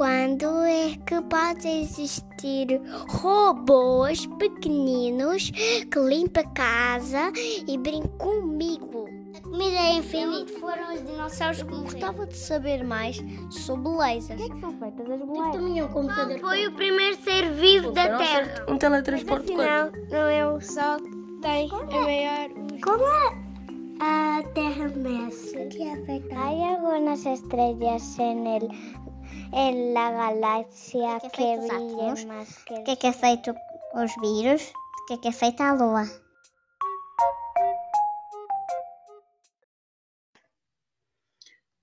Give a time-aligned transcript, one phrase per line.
[0.00, 7.30] Quando é que pode existir robôs pequeninos que limpam a casa
[7.68, 9.04] e brincam comigo?
[9.36, 10.58] A comida é infinita.
[10.58, 11.84] Foram os dinossauros que morreram.
[11.84, 14.40] Gostava de saber mais sobre lasers.
[14.40, 15.52] O que é que são feitas as bolachas?
[15.52, 16.38] Também é um computador.
[16.38, 18.64] Foi o primeiro ser vivo da Terra.
[18.70, 21.10] Um teletransporte Afinal, não é o Sol que
[21.42, 22.80] tem a maior luz.
[22.82, 23.04] Como
[24.00, 25.58] a Terra mexe?
[25.58, 26.34] O que é feito?
[26.34, 28.70] Hay algunas estrellas en el
[29.52, 32.24] en la galaxia ¿Qué que efectos átomos?
[32.24, 33.54] brillan más que O que é que é feito
[33.94, 34.62] os vírus?
[35.02, 36.04] O que é que é feita a Lua?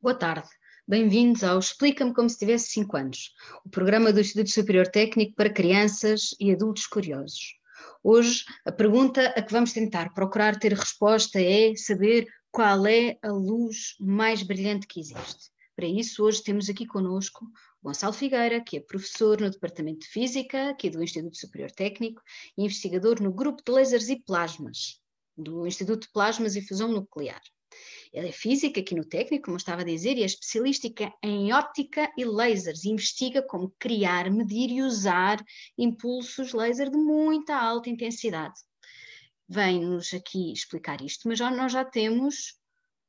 [0.01, 0.47] Boa tarde.
[0.87, 3.33] Bem-vindos ao Explica-me como se tivesse 5 anos,
[3.65, 7.57] o programa do Instituto Superior Técnico para crianças e adultos curiosos.
[8.01, 13.29] Hoje, a pergunta a que vamos tentar procurar ter resposta é saber qual é a
[13.29, 15.51] luz mais brilhante que existe.
[15.77, 17.47] Para isso, hoje temos aqui conosco
[17.83, 22.19] Gonçalo Figueira, que é professor no Departamento de Física, aqui do Instituto Superior Técnico,
[22.57, 24.99] e investigador no Grupo de Lasers e Plasmas,
[25.37, 27.39] do Instituto de Plasmas e Fusão Nuclear.
[28.11, 32.11] Ele é físico aqui no técnico, como estava a dizer, e é especialística em óptica
[32.17, 35.37] e lasers, e investiga como criar, medir e usar
[35.77, 38.55] impulsos laser de muita alta intensidade.
[39.47, 42.55] Vem-nos aqui explicar isto, mas já, nós já temos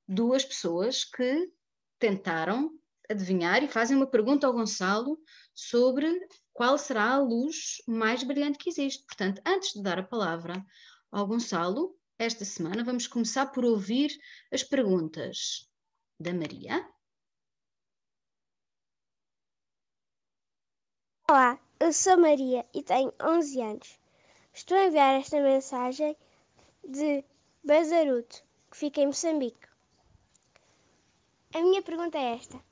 [0.06, 1.50] duas pessoas que
[1.98, 2.70] tentaram
[3.08, 5.18] adivinhar e fazem uma pergunta ao Gonçalo
[5.54, 6.06] sobre
[6.52, 9.04] qual será a luz mais brilhante que existe.
[9.06, 10.64] Portanto, antes de dar a palavra
[11.10, 14.10] ao Gonçalo, esta semana vamos começar por ouvir
[14.52, 15.68] as perguntas
[16.20, 16.86] da Maria.
[21.30, 24.00] Olá, eu sou Maria e tenho 11 anos.
[24.52, 26.16] Estou a enviar esta mensagem
[26.82, 27.24] de
[27.62, 29.67] Bazaruto, que fica em Moçambique.
[31.54, 32.62] A minha pergunta é esta: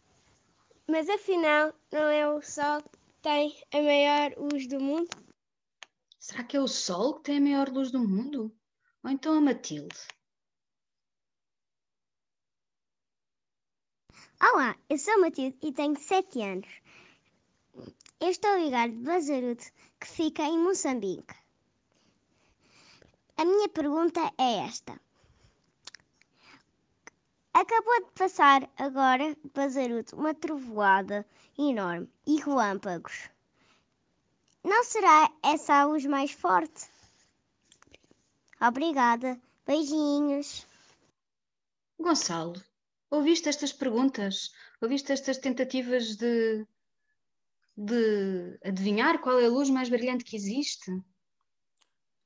[0.86, 5.08] Mas afinal, não é o Sol que tem a maior luz do mundo?
[6.18, 8.54] Será que é o Sol que tem a maior luz do mundo?
[9.02, 9.96] Ou então a Matilde?
[14.42, 16.68] Olá, eu sou a Matilde e tenho 7 anos.
[18.20, 19.64] Eu estou a ligar de Bazaruto,
[19.98, 21.34] que fica em Moçambique.
[23.38, 25.00] A minha pergunta é esta.
[27.58, 31.26] Acabou de passar agora de Bazaruto uma trovoada
[31.58, 33.30] enorme e relâmpagos.
[34.62, 36.84] Não será essa a luz mais forte?
[38.60, 39.40] Obrigada.
[39.66, 40.66] Beijinhos.
[41.98, 42.62] Gonçalo,
[43.10, 44.52] ouviste estas perguntas?
[44.82, 46.66] Ouviste estas tentativas de,
[47.74, 50.92] de adivinhar qual é a luz mais brilhante que existe?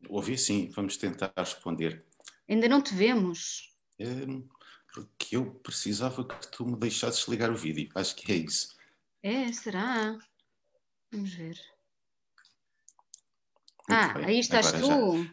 [0.09, 2.05] Ouvi sim, vamos tentar responder.
[2.49, 3.73] Ainda não te vemos.
[4.01, 4.49] Hum,
[4.93, 7.89] porque eu precisava que tu me deixasses ligar o vídeo.
[7.95, 8.77] Acho que é isso.
[9.23, 10.19] É, será?
[11.13, 11.57] Vamos ver.
[13.89, 15.25] Muito ah, bem, aí estás agora tu.
[15.25, 15.31] já.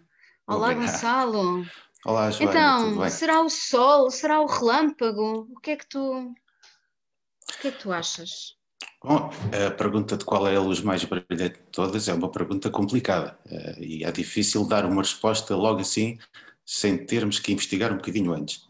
[0.48, 0.74] Olá.
[0.74, 1.66] Gonçalo.
[2.06, 4.10] Olá, Joana, Então, será o sol?
[4.10, 5.48] Será o relâmpago?
[5.52, 8.56] O que é que tu, o que é que tu achas?
[9.04, 9.30] Bom,
[9.68, 13.38] a pergunta de qual é a luz mais brilhante de todas é uma pergunta complicada
[13.46, 16.18] eh, e é difícil dar uma resposta logo assim,
[16.66, 18.68] sem termos que investigar um bocadinho antes.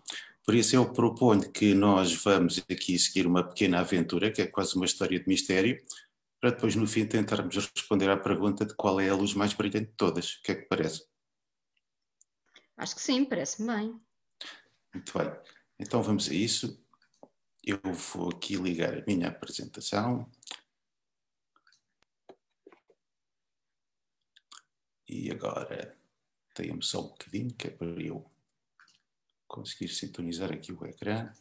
[0.47, 4.77] Por isso eu proponho que nós vamos aqui seguir uma pequena aventura, que é quase
[4.77, 5.77] uma história de mistério,
[6.39, 9.87] para depois no fim tentarmos responder à pergunta de qual é a luz mais brilhante
[9.87, 10.35] de todas.
[10.35, 11.05] O que é que parece?
[12.77, 14.01] Acho que sim, parece-me bem.
[14.93, 15.37] Muito bem.
[15.77, 16.81] Então vamos a isso.
[17.61, 17.81] Eu
[18.13, 20.31] vou aqui ligar a minha apresentação.
[25.05, 25.99] E agora
[26.53, 28.36] tenha-me só um bocadinho, que é para eu
[29.47, 31.31] conseguir sintonizar aqui o ecrã.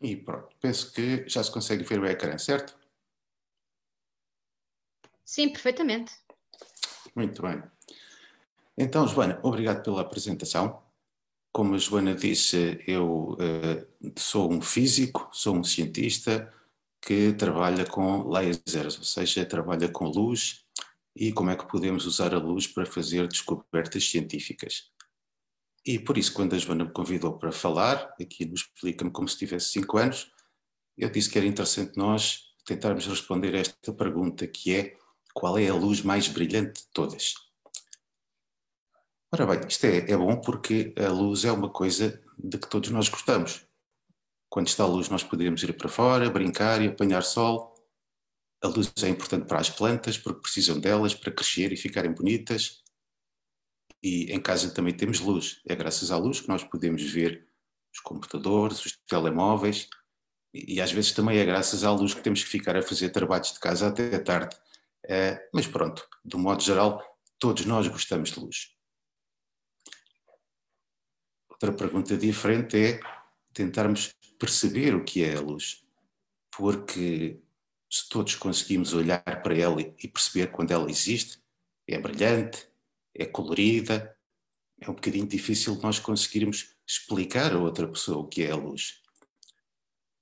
[0.00, 2.83] E pronto, penso que já se consegue ver o ecrã, certo?
[5.24, 6.12] Sim, perfeitamente.
[7.14, 7.62] Muito bem.
[8.76, 10.82] Então, Joana, obrigado pela apresentação.
[11.52, 13.86] Como a Joana disse, eu eh,
[14.16, 16.52] sou um físico, sou um cientista
[17.00, 20.64] que trabalha com lasers, ou seja, trabalha com luz
[21.14, 24.90] e como é que podemos usar a luz para fazer descobertas científicas.
[25.86, 29.38] E por isso, quando a Joana me convidou para falar, aqui nos explica-me como se
[29.38, 30.32] tivesse 5 anos,
[30.96, 34.96] eu disse que era interessante nós tentarmos responder esta pergunta que é
[35.34, 37.34] qual é a luz mais brilhante de todas?
[39.32, 42.88] Ora bem, isto é, é bom porque a luz é uma coisa de que todos
[42.90, 43.66] nós gostamos.
[44.48, 47.74] Quando está a luz, nós podemos ir para fora, brincar e apanhar sol.
[48.62, 52.84] A luz é importante para as plantas porque precisam delas para crescer e ficarem bonitas.
[54.00, 55.60] E em casa também temos luz.
[55.66, 57.48] É graças à luz que nós podemos ver
[57.92, 59.88] os computadores, os telemóveis.
[60.52, 63.52] E, às vezes também é graças à luz que temos que ficar a fazer trabalhos
[63.52, 64.56] de casa até tarde.
[65.08, 67.02] É, mas pronto, de modo geral,
[67.38, 68.74] todos nós gostamos de luz.
[71.48, 73.00] Outra pergunta diferente é
[73.52, 75.84] tentarmos perceber o que é a luz.
[76.50, 77.40] Porque
[77.90, 81.42] se todos conseguimos olhar para ela e perceber quando ela existe,
[81.86, 82.66] é brilhante,
[83.14, 84.16] é colorida,
[84.80, 89.00] é um bocadinho difícil nós conseguirmos explicar a outra pessoa o que é a luz.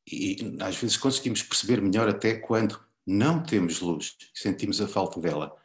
[0.06, 5.56] E às vezes conseguimos perceber melhor até quando não temos luz, sentimos a falta dela.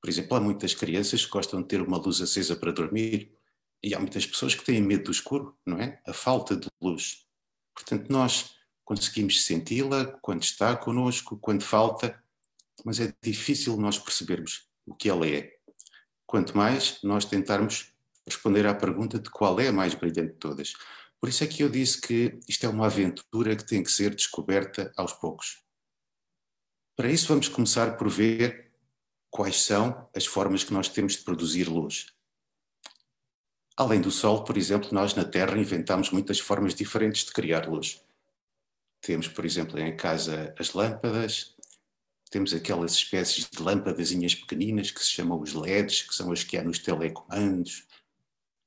[0.00, 3.32] Por exemplo, há muitas crianças que gostam de ter uma luz acesa para dormir
[3.82, 6.00] e há muitas pessoas que têm medo do escuro, não é?
[6.06, 7.26] A falta de luz.
[7.74, 8.54] Portanto, nós
[8.84, 12.22] conseguimos senti-la quando está connosco, quando falta,
[12.84, 15.52] mas é difícil nós percebermos o que ela é.
[16.26, 17.92] Quanto mais nós tentarmos
[18.26, 20.72] responder à pergunta de qual é a mais brilhante de todas.
[21.20, 24.14] Por isso é que eu disse que isto é uma aventura que tem que ser
[24.14, 25.62] descoberta aos poucos.
[27.00, 28.72] Para isso, vamos começar por ver
[29.30, 32.12] quais são as formas que nós temos de produzir luz.
[33.74, 38.04] Além do Sol, por exemplo, nós na Terra inventamos muitas formas diferentes de criar luz.
[39.00, 41.56] Temos, por exemplo, em casa as lâmpadas,
[42.30, 46.58] temos aquelas espécies de lâmpadazinhas pequeninas que se chamam os LEDs, que são as que
[46.58, 47.86] há nos telecomandos,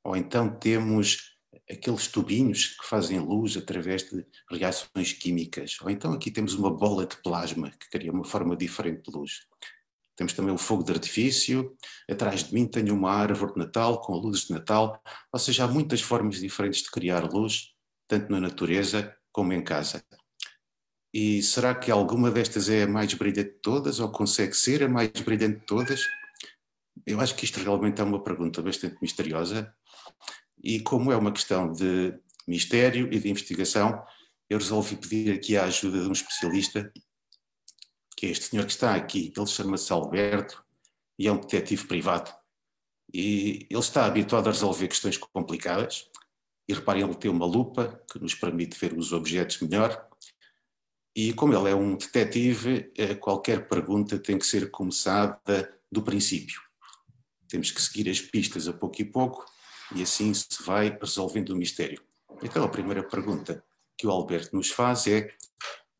[0.03, 1.32] ou então temos
[1.69, 7.05] aqueles tubinhos que fazem luz através de reações químicas, ou então aqui temos uma bola
[7.05, 9.47] de plasma que cria uma forma diferente de luz.
[10.15, 11.75] Temos também o fogo de artifício.
[12.09, 15.01] Atrás de mim tenho uma árvore de Natal com luzes de Natal.
[15.31, 17.73] Ou seja, há muitas formas diferentes de criar luz,
[18.07, 20.03] tanto na natureza como em casa.
[21.11, 24.89] E será que alguma destas é a mais brilhante de todas ou consegue ser a
[24.89, 26.01] mais brilhante de todas?
[27.05, 29.73] Eu acho que isto realmente é uma pergunta bastante misteriosa.
[30.63, 32.13] E como é uma questão de
[32.47, 34.01] mistério e de investigação,
[34.49, 36.91] eu resolvi pedir aqui a ajuda de um especialista
[38.15, 40.63] que é este senhor que está aqui, ele chama-se Alberto
[41.19, 42.33] e é um detetive privado.
[43.13, 46.09] E ele está habituado a resolver questões complicadas.
[46.67, 50.07] E reparem, ele tem uma lupa que nos permite ver os objetos melhor.
[51.13, 56.61] E como ele é um detetive, eh, qualquer pergunta tem que ser começada do princípio.
[57.49, 59.45] Temos que seguir as pistas a pouco e pouco
[59.95, 62.03] e assim se vai resolvendo o mistério.
[62.41, 63.63] Então, a primeira pergunta
[63.97, 65.33] que o Alberto nos faz é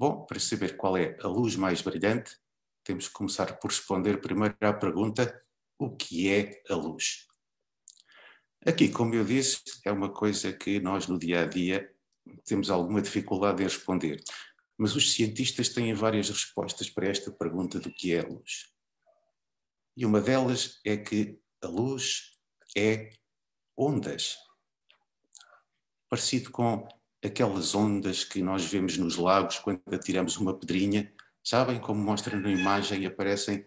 [0.03, 2.37] Bom, para saber qual é a luz mais brilhante,
[2.83, 5.41] temos que começar por responder primeiro à pergunta:
[5.79, 7.27] o que é a luz?
[8.65, 11.89] Aqui, como eu disse, é uma coisa que nós no dia a dia
[12.45, 14.21] temos alguma dificuldade em responder.
[14.77, 18.73] Mas os cientistas têm várias respostas para esta pergunta do que é a luz.
[19.95, 22.37] E uma delas é que a luz
[22.75, 23.09] é
[23.77, 24.37] ondas.
[26.09, 26.87] Parecido com
[27.23, 31.11] aquelas ondas que nós vemos nos lagos quando atiramos uma pedrinha,
[31.43, 33.65] sabem como mostra na imagem, aparecem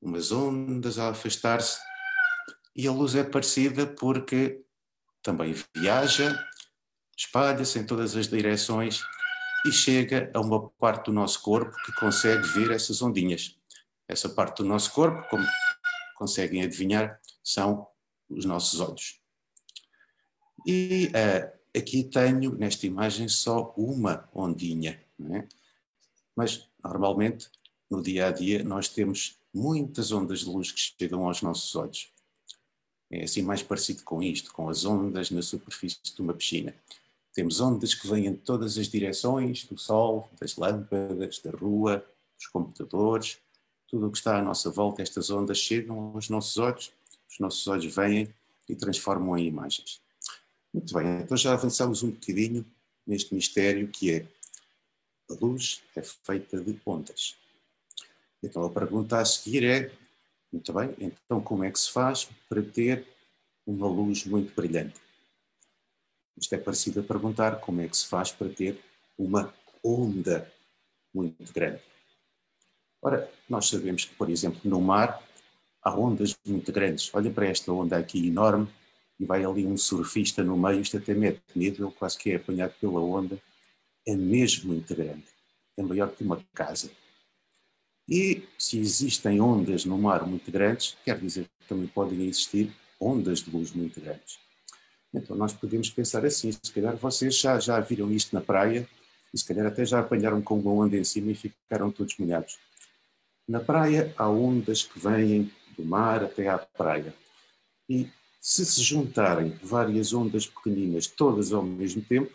[0.00, 1.78] umas ondas a afastar-se
[2.74, 4.64] e a luz é parecida porque
[5.22, 6.46] também viaja,
[7.16, 9.02] espalha-se em todas as direções
[9.66, 13.58] e chega a uma parte do nosso corpo que consegue ver essas ondinhas.
[14.08, 15.46] Essa parte do nosso corpo, como
[16.16, 17.86] conseguem adivinhar, são
[18.28, 19.19] os nossos olhos.
[20.66, 25.00] E uh, aqui tenho nesta imagem só uma ondinha,
[25.30, 25.46] é?
[26.36, 27.48] mas normalmente
[27.90, 32.12] no dia a dia nós temos muitas ondas de luz que chegam aos nossos olhos.
[33.10, 36.74] É assim mais parecido com isto, com as ondas na superfície de uma piscina.
[37.34, 42.04] Temos ondas que vêm de todas as direções, do sol, das lâmpadas, da rua,
[42.36, 43.38] dos computadores,
[43.88, 46.92] tudo o que está à nossa volta, estas ondas chegam aos nossos olhos,
[47.28, 48.32] os nossos olhos vêm
[48.68, 50.00] e transformam em imagens.
[50.72, 52.64] Muito bem, então já avançamos um bocadinho
[53.06, 54.26] neste mistério que é
[55.28, 57.36] a luz é feita de ondas.
[58.42, 59.92] Então a pergunta a seguir é,
[60.52, 63.06] muito bem, então como é que se faz para ter
[63.66, 65.00] uma luz muito brilhante?
[66.36, 68.80] Isto é parecido a perguntar como é que se faz para ter
[69.18, 70.50] uma onda
[71.12, 71.82] muito grande.
[73.02, 75.22] Ora, nós sabemos que, por exemplo, no mar
[75.82, 77.12] há ondas muito grandes.
[77.12, 78.68] Olha para esta onda aqui enorme
[79.20, 82.36] e vai ali um surfista no meio, isto até mete medo, ele quase que é
[82.36, 83.38] apanhado pela onda,
[84.06, 85.24] é mesmo muito grande,
[85.76, 86.90] é maior que uma casa.
[88.08, 93.40] E se existem ondas no mar muito grandes, quer dizer que também podem existir ondas
[93.40, 94.38] de luz muito grandes.
[95.12, 98.88] Então nós podemos pensar assim, se calhar vocês já, já viram isto na praia
[99.34, 102.58] e se calhar até já apanharam com uma onda em cima e ficaram todos molhados.
[103.46, 107.14] Na praia há ondas que vêm do mar até à praia.
[107.88, 108.08] E
[108.40, 112.32] se se juntarem várias ondas pequeninas todas ao mesmo tempo,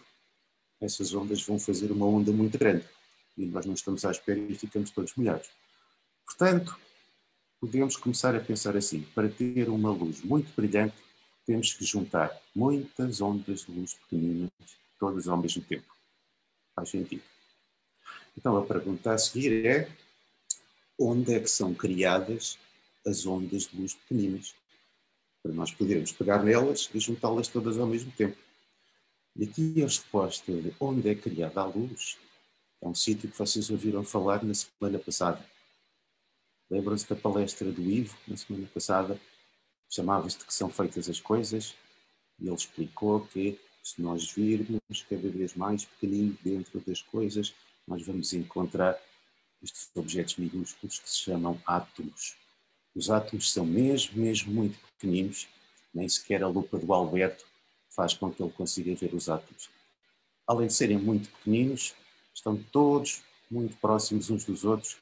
[0.79, 2.85] essas ondas vão fazer uma onda muito grande.
[3.35, 5.49] E nós não estamos à espera e ficamos todos molhados.
[6.25, 6.77] Portanto,
[7.59, 10.95] podemos começar a pensar assim: para ter uma luz muito brilhante,
[11.45, 14.51] temos que juntar muitas ondas de luz pequeninas,
[14.99, 15.93] todas ao mesmo tempo.
[16.75, 17.23] Faz sentido?
[18.37, 19.89] Então a pergunta a seguir é:
[20.99, 22.57] onde é que são criadas
[23.05, 24.53] as ondas de luz pequeninas?
[25.45, 28.35] Para nós podermos pegar nelas e juntá-las todas ao mesmo tempo.
[29.35, 32.17] E aqui a resposta de onde é criada a luz
[32.81, 35.45] é um sítio que vocês ouviram falar na semana passada.
[36.67, 39.21] Lembram-se da palestra do Ivo, na semana passada?
[39.87, 41.75] Chamava-se de que são feitas as coisas,
[42.39, 47.53] e ele explicou que se nós virmos cada vez mais pequenino dentro das coisas,
[47.87, 48.99] nós vamos encontrar
[49.61, 52.35] estes objetos minúsculos que se chamam átomos.
[52.95, 55.47] Os átomos são mesmo, mesmo muito pequeninos,
[55.93, 57.45] nem sequer a lupa do Alberto
[57.89, 59.69] faz com que ele consiga ver os átomos.
[60.47, 61.93] Além de serem muito pequeninos,
[62.33, 64.97] estão todos muito próximos uns dos outros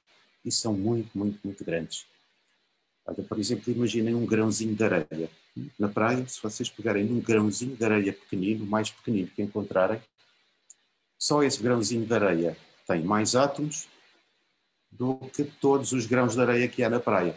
[0.45, 2.05] e são muito, muito, muito grandes.
[3.05, 5.29] Olha, por exemplo, imaginem um grãozinho de areia.
[5.77, 10.01] Na praia, se vocês pegarem um grãozinho de areia pequenino, mais pequenino que encontrarem,
[11.17, 12.57] só esse grãozinho de areia
[12.87, 13.87] tem mais átomos
[14.91, 17.35] do que todos os grãos de areia que há na praia.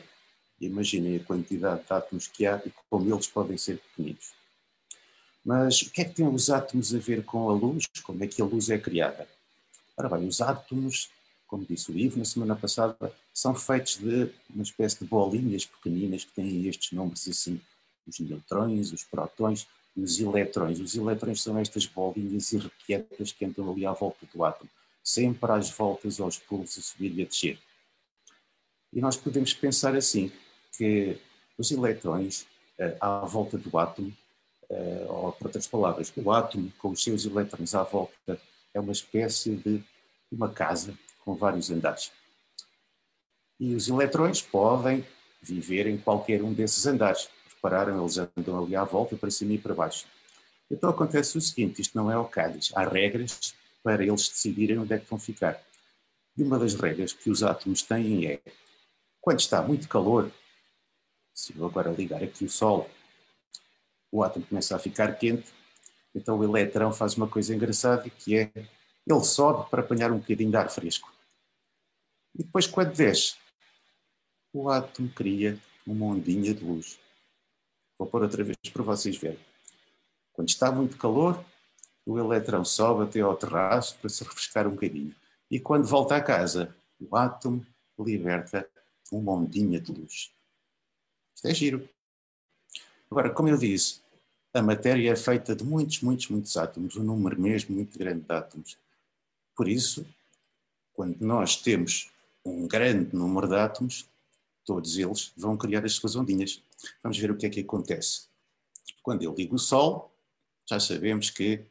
[0.60, 4.32] Imaginem a quantidade de átomos que há e como eles podem ser pequeninos.
[5.44, 7.86] Mas o que é que têm os átomos a ver com a luz?
[8.02, 9.28] Como é que a luz é criada?
[9.96, 11.10] Ora bem, os átomos
[11.46, 16.24] como disse o Ivo na semana passada, são feitos de uma espécie de bolinhas pequeninas
[16.24, 17.60] que têm estes nomes assim,
[18.06, 20.80] os neutrões, os protões e os eletrões.
[20.80, 24.70] Os eletrões são estas bolinhas irrequietas que andam ali à volta do átomo,
[25.02, 27.58] sempre às voltas aos pulos a subir e a descer.
[28.92, 30.32] E nós podemos pensar assim,
[30.76, 31.18] que
[31.58, 32.46] os eletrões
[32.78, 34.12] eh, à volta do átomo,
[34.68, 38.40] eh, ou por outras palavras, o átomo com os seus eletrões à volta
[38.74, 39.82] é uma espécie de
[40.30, 42.12] uma casa com vários andares.
[43.58, 45.04] E os eletrões podem
[45.40, 47.28] viver em qualquer um desses andares.
[47.54, 50.06] Repararam, eles andam ali à volta, para cima e para baixo.
[50.70, 52.70] Então acontece o seguinte: isto não é o Cádiz.
[52.74, 55.62] Há regras para eles decidirem onde é que vão ficar.
[56.36, 58.40] E uma das regras que os átomos têm é:
[59.20, 60.30] quando está muito calor,
[61.36, 62.90] se eu agora ligar aqui o Sol,
[64.10, 65.52] o átomo começa a ficar quente,
[66.14, 68.50] então o eletrão faz uma coisa engraçada que é
[69.06, 71.12] ele sobe para apanhar um bocadinho de ar fresco.
[72.34, 73.36] E depois, quando desce,
[74.52, 76.98] o átomo cria uma ondinha de luz.
[77.98, 79.38] Vou pôr outra vez para vocês verem.
[80.32, 81.44] Quando está muito calor,
[82.04, 85.14] o eletrão sobe até ao terraço para se refrescar um bocadinho.
[85.50, 87.64] E quando volta a casa, o átomo
[87.98, 88.68] liberta
[89.12, 90.35] uma ondinha de luz.
[91.36, 91.88] Isto é giro.
[93.10, 94.00] Agora, como eu disse,
[94.54, 98.32] a matéria é feita de muitos, muitos, muitos átomos, um número mesmo muito grande de
[98.32, 98.78] átomos.
[99.54, 100.06] Por isso,
[100.94, 102.10] quando nós temos
[102.42, 104.08] um grande número de átomos,
[104.64, 106.62] todos eles vão criar as suas ondinhas.
[107.02, 108.28] Vamos ver o que é que acontece.
[109.02, 110.10] Quando eu ligo o Sol,
[110.68, 111.64] já sabemos que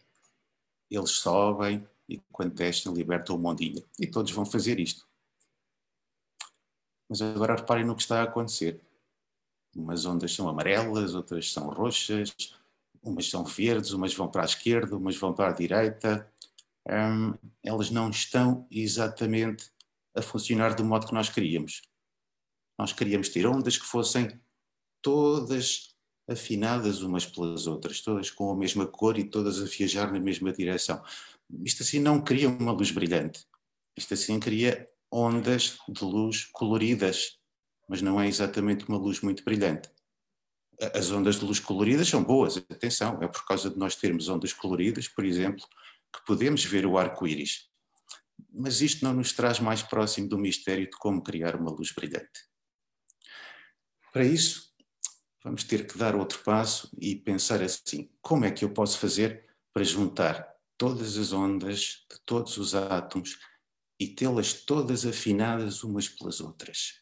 [0.91, 3.83] eles sobem e quando descem libertam uma ondinha.
[3.99, 5.07] E todos vão fazer isto.
[7.09, 8.79] Mas agora reparem no que está a acontecer.
[9.75, 12.33] Umas ondas são amarelas, outras são roxas,
[13.03, 16.31] umas são verdes, umas vão para a esquerda, umas vão para a direita.
[16.87, 19.69] Um, elas não estão exatamente
[20.15, 21.81] a funcionar do modo que nós queríamos.
[22.77, 24.39] Nós queríamos ter ondas que fossem
[25.01, 25.95] todas
[26.27, 30.51] afinadas umas pelas outras, todas com a mesma cor e todas a viajar na mesma
[30.51, 31.03] direção.
[31.63, 33.45] Isto assim não cria uma luz brilhante.
[33.95, 37.34] Isto assim cria ondas de luz coloridas,
[37.87, 39.89] mas não é exatamente uma luz muito brilhante.
[40.93, 44.51] As ondas de luz coloridas são boas, atenção, é por causa de nós termos ondas
[44.51, 45.65] coloridas, por exemplo,
[46.13, 47.69] que podemos ver o arco-íris
[48.51, 52.45] mas isto não nos traz mais próximo do mistério de como criar uma luz brilhante.
[54.11, 54.73] Para isso,
[55.43, 59.45] vamos ter que dar outro passo e pensar assim: como é que eu posso fazer
[59.73, 63.37] para juntar todas as ondas de todos os átomos
[63.99, 67.01] e tê-las todas afinadas umas pelas outras?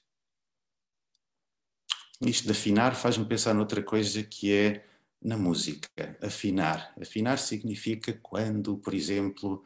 [2.26, 4.86] Isto de afinar faz-me pensar noutra coisa que é
[5.22, 5.90] na música,
[6.22, 6.94] afinar.
[7.02, 9.64] Afinar significa quando, por exemplo,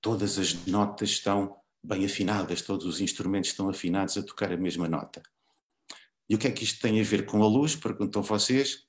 [0.00, 4.88] todas as notas estão bem afinadas, todos os instrumentos estão afinados a tocar a mesma
[4.88, 5.22] nota.
[6.28, 7.76] E o que é que isto tem a ver com a luz?
[7.76, 8.84] Perguntam vocês.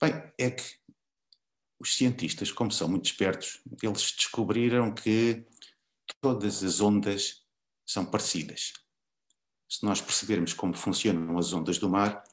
[0.00, 0.64] Bem, é que
[1.80, 5.46] os cientistas, como são muito espertos, eles descobriram que
[6.20, 7.42] todas as ondas
[7.86, 8.72] são parecidas.
[9.68, 12.24] Se nós percebermos como funcionam as ondas do mar,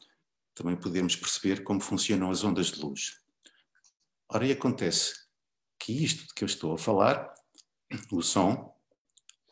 [0.53, 3.19] também podemos perceber como funcionam as ondas de luz.
[4.29, 5.25] Ora, e acontece
[5.77, 7.33] que isto de que eu estou a falar,
[8.11, 8.73] o som,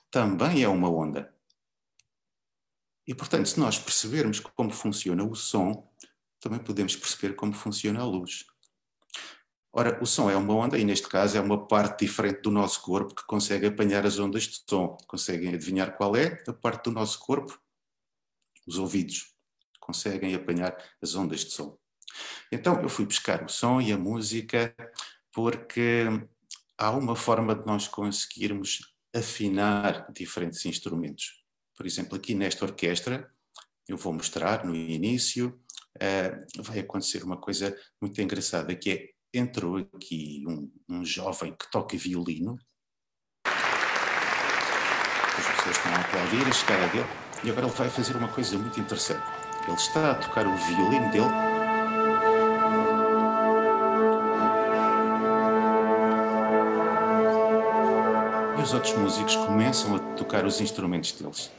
[0.09, 1.33] também é uma onda.
[3.05, 5.91] E, portanto, se nós percebermos como funciona o som,
[6.39, 8.45] também podemos perceber como funciona a luz.
[9.73, 12.81] Ora, o som é uma onda e, neste caso, é uma parte diferente do nosso
[12.81, 14.95] corpo que consegue apanhar as ondas de som.
[15.07, 17.62] Conseguem adivinhar qual é a parte do nosso corpo?
[18.65, 19.33] Os ouvidos.
[19.79, 21.77] Conseguem apanhar as ondas de som.
[22.51, 24.75] Então, eu fui buscar o som e a música
[25.31, 26.05] porque
[26.77, 31.43] há uma forma de nós conseguirmos afinar diferentes instrumentos.
[31.75, 33.29] Por exemplo, aqui nesta orquestra,
[33.87, 35.59] eu vou mostrar no início,
[35.97, 41.69] uh, vai acontecer uma coisa muito engraçada, que é, entrou aqui um, um jovem que
[41.71, 42.57] toca violino,
[45.35, 48.57] as pessoas estão a aplaudir a chegada dele, e agora ele vai fazer uma coisa
[48.57, 49.21] muito interessante.
[49.67, 51.53] Ele está a tocar o violino dele
[58.63, 61.51] os outros músicos começam a tocar os instrumentos deles.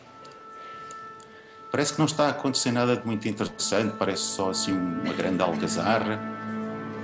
[1.71, 5.43] Parece que não está a acontecer nada de muito interessante, parece só assim uma grande
[5.43, 6.19] algazarra,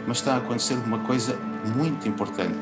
[0.07, 1.37] mas está a acontecer uma coisa
[1.77, 2.59] muito importante,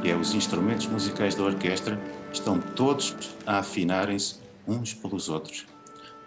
[0.00, 2.00] que é os instrumentos musicais da orquestra
[2.32, 3.14] estão todos
[3.46, 5.66] a afinarem-se uns pelos outros.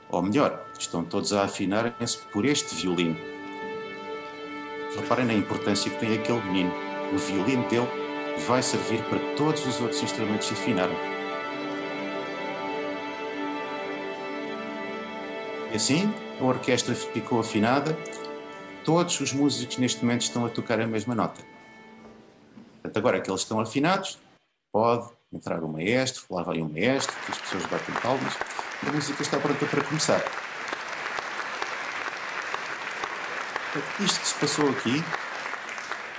[0.09, 3.17] Ou melhor, estão todos a afinarem-se por este violino.
[4.95, 6.73] Reparem na importância que tem aquele menino.
[7.13, 7.87] O violino dele
[8.47, 10.97] vai servir para todos os outros instrumentos se afinarem.
[15.71, 17.95] E assim, a orquestra ficou afinada,
[18.83, 21.41] todos os músicos neste momento estão a tocar a mesma nota.
[22.73, 24.17] Portanto, agora que eles estão afinados,
[24.71, 28.33] pode entrar o maestro, lá vai o maestro, as pessoas batem palmas,
[28.85, 30.23] a música está pronta para começar.
[33.99, 35.03] Isto que se passou aqui,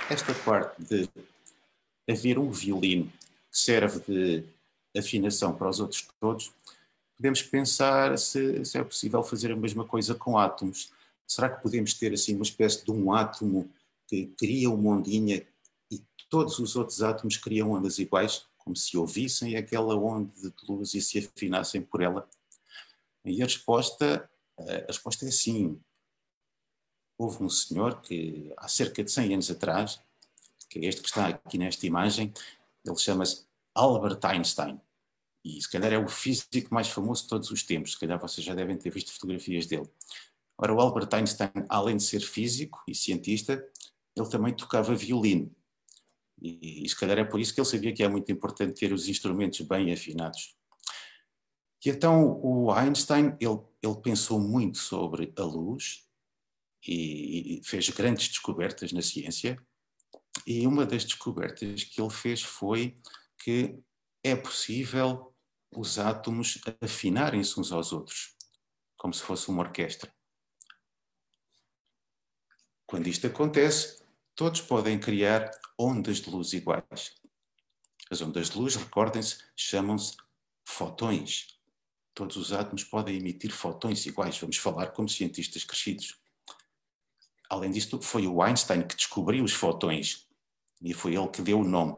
[0.09, 1.09] esta parte de
[2.09, 3.11] haver um violino
[3.51, 6.51] que serve de afinação para os outros todos,
[7.17, 10.91] podemos pensar se, se, é possível fazer a mesma coisa com átomos.
[11.27, 13.69] Será que podemos ter assim uma espécie de um átomo
[14.07, 15.45] que cria uma ondinha
[15.91, 20.93] e todos os outros átomos criam ondas iguais, como se ouvissem aquela onda de luz
[20.93, 22.27] e se afinassem por ela?
[23.25, 25.77] E a resposta, a resposta é sim.
[27.17, 30.01] Houve um senhor que, há cerca de 100 anos atrás,
[30.69, 32.33] que é este que está aqui nesta imagem,
[32.85, 34.79] ele chama-se Albert Einstein.
[35.43, 38.45] E se calhar é o físico mais famoso de todos os tempos, se calhar vocês
[38.45, 39.89] já devem ter visto fotografias dele.
[40.57, 43.67] Ora, o Albert Einstein, além de ser físico e cientista,
[44.15, 45.53] ele também tocava violino.
[46.41, 48.91] E, e se calhar é por isso que ele sabia que é muito importante ter
[48.91, 50.55] os instrumentos bem afinados.
[51.85, 56.07] E então o Einstein, ele, ele pensou muito sobre a luz
[56.87, 59.57] e, e fez grandes descobertas na ciência,
[60.47, 62.97] e uma das descobertas que ele fez foi
[63.37, 63.77] que
[64.23, 65.35] é possível
[65.75, 68.35] os átomos afinarem-se uns aos outros,
[68.97, 70.13] como se fosse uma orquestra.
[72.85, 74.00] Quando isto acontece,
[74.41, 77.13] todos podem criar ondas de luz iguais.
[78.09, 80.17] As ondas de luz, recordem-se, chamam-se
[80.65, 81.59] fotões.
[82.11, 84.39] Todos os átomos podem emitir fotões iguais.
[84.39, 86.19] Vamos falar como cientistas crescidos.
[87.51, 90.27] Além disso, foi o Einstein que descobriu os fotões
[90.81, 91.95] e foi ele que deu o nome.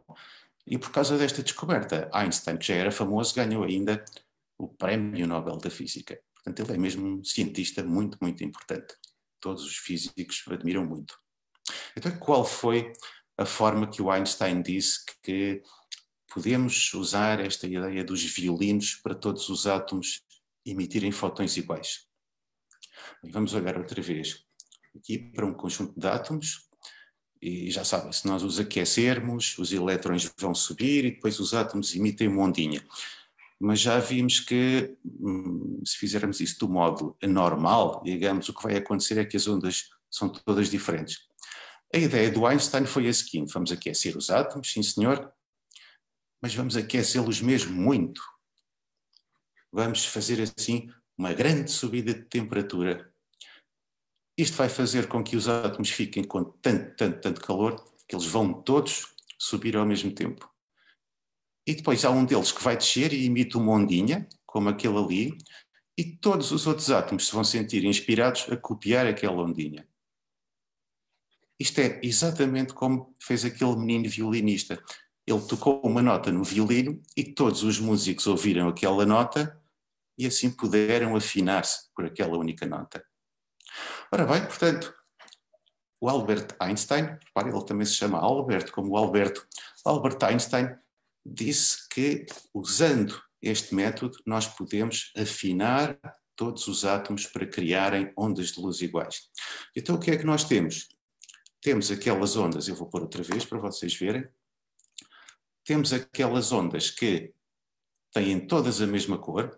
[0.68, 4.04] E por causa desta descoberta, Einstein, que já era famoso, ganhou ainda
[4.58, 6.22] o Prémio Nobel da Física.
[6.34, 8.98] Portanto, ele é mesmo um cientista muito, muito importante.
[9.40, 11.23] Todos os físicos o admiram muito.
[11.96, 12.92] Então, qual foi
[13.38, 15.62] a forma que o Einstein disse que
[16.34, 20.22] podemos usar esta ideia dos violinos para todos os átomos
[20.66, 22.08] emitirem fotões iguais?
[23.24, 24.44] Vamos olhar outra vez
[24.96, 26.70] aqui para um conjunto de átomos,
[27.42, 31.94] e já sabem, se nós os aquecermos, os elétrons vão subir e depois os átomos
[31.94, 32.82] emitem uma ondinha.
[33.60, 38.78] Mas já vimos que hum, se fizermos isso do modo normal, digamos, o que vai
[38.78, 41.28] acontecer é que as ondas são todas diferentes.
[41.94, 45.32] A ideia do Einstein foi a seguinte: vamos aquecer os átomos, sim senhor,
[46.42, 48.22] mas vamos aquecê-los mesmo muito.
[49.72, 53.14] Vamos fazer assim uma grande subida de temperatura
[54.38, 57.76] isto vai fazer com que os átomos fiquem com tanto, tanto, tanto calor
[58.08, 60.50] que eles vão todos subir ao mesmo tempo.
[61.68, 65.38] E depois há um deles que vai descer e emite uma ondinha, como aquele ali,
[65.98, 69.88] e todos os outros átomos se vão sentir inspirados a copiar aquela ondinha.
[71.60, 74.82] Isto é exatamente como fez aquele menino violinista.
[75.26, 79.60] Ele tocou uma nota no violino e todos os músicos ouviram aquela nota
[80.18, 83.04] e assim puderam afinar-se por aquela única nota.
[84.12, 84.94] Ora bem, portanto,
[86.00, 89.48] o Albert Einstein, repare, ele também se chama Albert, como Alberto.
[89.86, 90.76] Albert Einstein
[91.26, 95.98] disse que, usando este método, nós podemos afinar
[96.36, 99.30] todos os átomos para criarem ondas de luz iguais.
[99.76, 100.90] Então, o que é que nós temos?
[101.64, 104.28] Temos aquelas ondas, eu vou pôr outra vez para vocês verem.
[105.64, 107.34] Temos aquelas ondas que
[108.12, 109.58] têm todas a mesma cor,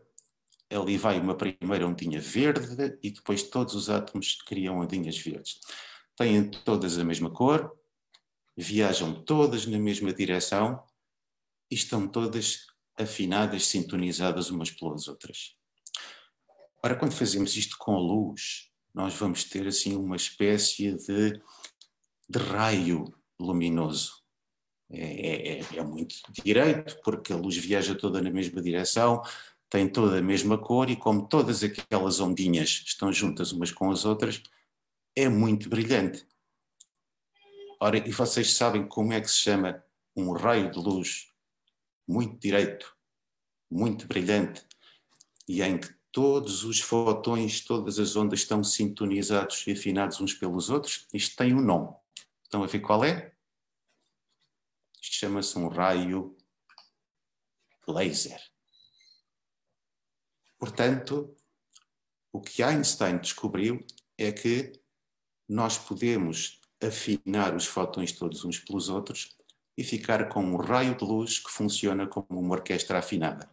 [0.70, 5.60] ali vai uma primeira ondinha verde e depois todos os átomos criam ondinhas verdes.
[6.16, 7.76] Têm todas a mesma cor,
[8.56, 10.84] viajam todas na mesma direção
[11.72, 15.56] e estão todas afinadas, sintonizadas umas pelas outras.
[16.84, 21.42] Ora, quando fazemos isto com a luz, nós vamos ter assim uma espécie de,
[22.28, 24.24] de raio luminoso.
[24.90, 29.24] É, é, é, muito direito, porque a luz viaja toda na mesma direção,
[29.70, 34.06] tem toda a mesma cor e como todas aquelas ondinhas estão juntas umas com as
[34.06, 34.44] outras,
[35.16, 36.28] é muito brilhante.
[37.80, 39.84] Ora, e vocês sabem como é que se chama
[40.16, 41.32] um raio de luz
[42.08, 42.96] muito direito,
[43.70, 44.64] muito brilhante,
[45.48, 50.70] e em que todos os fotões, todas as ondas estão sintonizados e afinados uns pelos
[50.70, 51.08] outros?
[51.14, 51.94] Isto tem um nome.
[52.46, 53.34] Estão a ver qual é?
[55.02, 56.38] Isto chama-se um raio
[57.88, 58.40] laser.
[60.58, 61.36] Portanto,
[62.32, 63.86] o que Einstein descobriu
[64.18, 64.72] é que
[65.48, 69.36] nós podemos afinar os fotões todos uns pelos outros
[69.78, 73.50] e ficar com um raio de luz que funciona como uma orquestra afinada.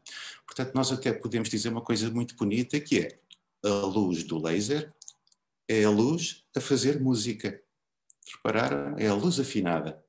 [0.47, 3.21] Portanto, nós até podemos dizer uma coisa muito bonita que é
[3.65, 4.93] a luz do laser
[5.69, 7.62] é a luz a fazer música.
[8.31, 8.97] Repararam?
[8.99, 10.03] É a luz afinada,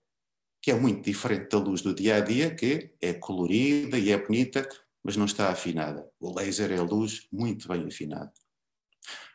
[0.62, 4.18] que é muito diferente da luz do dia a dia, que é colorida e é
[4.18, 4.68] bonita,
[5.04, 6.10] mas não está afinada.
[6.20, 8.32] O laser é a luz muito bem afinada.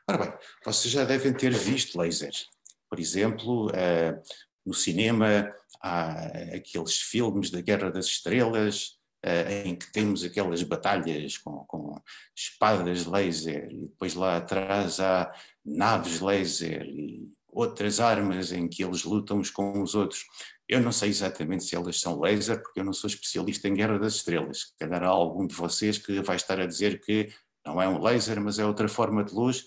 [0.08, 0.32] Ora bem,
[0.64, 2.48] vocês já devem ter visto lasers.
[2.88, 4.22] Por exemplo, uh,
[4.64, 11.36] no cinema há aqueles filmes da Guerra das Estrelas, uh, em que temos aquelas batalhas
[11.36, 12.00] com, com,
[12.34, 15.30] espadas laser, e depois lá atrás há
[15.62, 20.24] naves laser e outras armas em que eles lutam uns com os outros.
[20.68, 23.98] Eu não sei exatamente se elas são laser, porque eu não sou especialista em Guerra
[23.98, 24.58] das Estrelas.
[24.60, 27.34] Se calhar há algum de vocês que vai estar a dizer que
[27.66, 29.66] não é um laser, mas é outra forma de luz,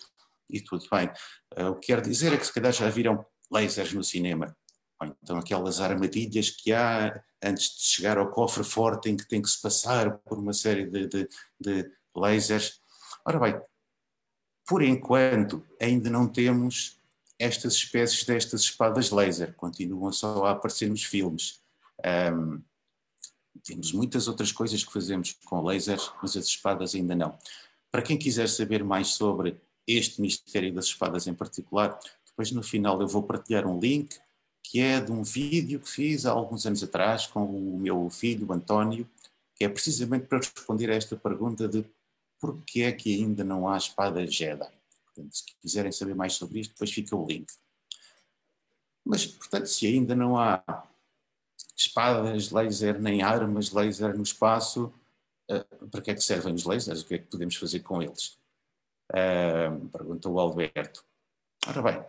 [0.49, 1.09] e tudo bem.
[1.57, 4.55] Uh, o que quero dizer é que se calhar já viram lasers no cinema.
[5.21, 9.49] então aquelas armadilhas que há antes de chegar ao cofre forte em que tem que
[9.49, 11.27] se passar por uma série de, de,
[11.59, 12.79] de lasers.
[13.25, 13.61] Ora bem,
[14.65, 17.00] por enquanto ainda não temos
[17.41, 21.59] estas espécies destas espadas laser continuam só a aparecer nos filmes.
[22.05, 22.61] Um,
[23.63, 27.37] temos muitas outras coisas que fazemos com lasers, mas as espadas ainda não.
[27.91, 33.01] Para quem quiser saber mais sobre este mistério das espadas em particular, depois no final
[33.01, 34.19] eu vou partilhar um link
[34.63, 38.53] que é de um vídeo que fiz há alguns anos atrás com o meu filho
[38.53, 39.09] António,
[39.55, 41.83] que é precisamente para responder a esta pergunta de
[42.39, 44.80] por que é que ainda não há espadas Jedi.
[45.13, 47.51] Portanto, se quiserem saber mais sobre isto, depois fica o link.
[49.05, 50.63] Mas, portanto, se ainda não há
[51.75, 54.93] espadas laser nem armas laser no espaço,
[55.49, 57.01] uh, para que é que servem os lasers?
[57.01, 58.37] O que é que podemos fazer com eles?
[59.11, 61.03] Uh, pergunta o Alberto.
[61.67, 62.05] Ora bem,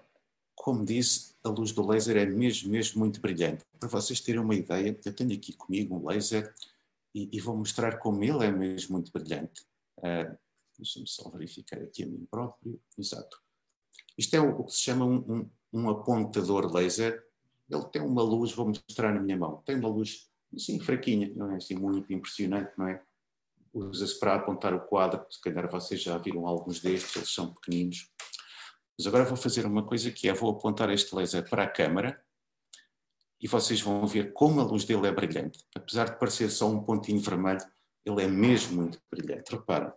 [0.55, 3.65] como disse, a luz do laser é mesmo, mesmo muito brilhante.
[3.79, 6.55] Para vocês terem uma ideia, eu tenho aqui comigo um laser
[7.15, 9.67] e, e vou mostrar como ele é mesmo muito brilhante.
[9.99, 10.37] Uh,
[10.83, 12.81] Deixa-me só verificar aqui a mim próprio.
[12.99, 13.41] Exato.
[14.19, 17.25] Isto é o, que se chama um, um, um, apontador laser.
[17.71, 19.63] Ele tem uma luz, vou mostrar na minha mão.
[19.65, 23.01] Tem uma luz assim fraquinha, não é assim muito impressionante, não é?
[23.73, 25.25] Usa-se para apontar o quadro.
[25.31, 28.11] Se calhar vocês já viram alguns destes, eles são pequeninos.
[28.99, 32.21] Mas agora vou fazer uma coisa que é, vou apontar este laser para a câmara
[33.41, 35.65] e vocês vão ver como a luz dele é brilhante.
[35.77, 37.65] Apesar de parecer só um pontinho vermelho,
[38.05, 39.53] ele é mesmo muito brilhante.
[39.53, 39.97] Repara.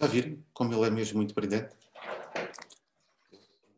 [0.00, 1.74] Já viram como ele é mesmo muito brilhante?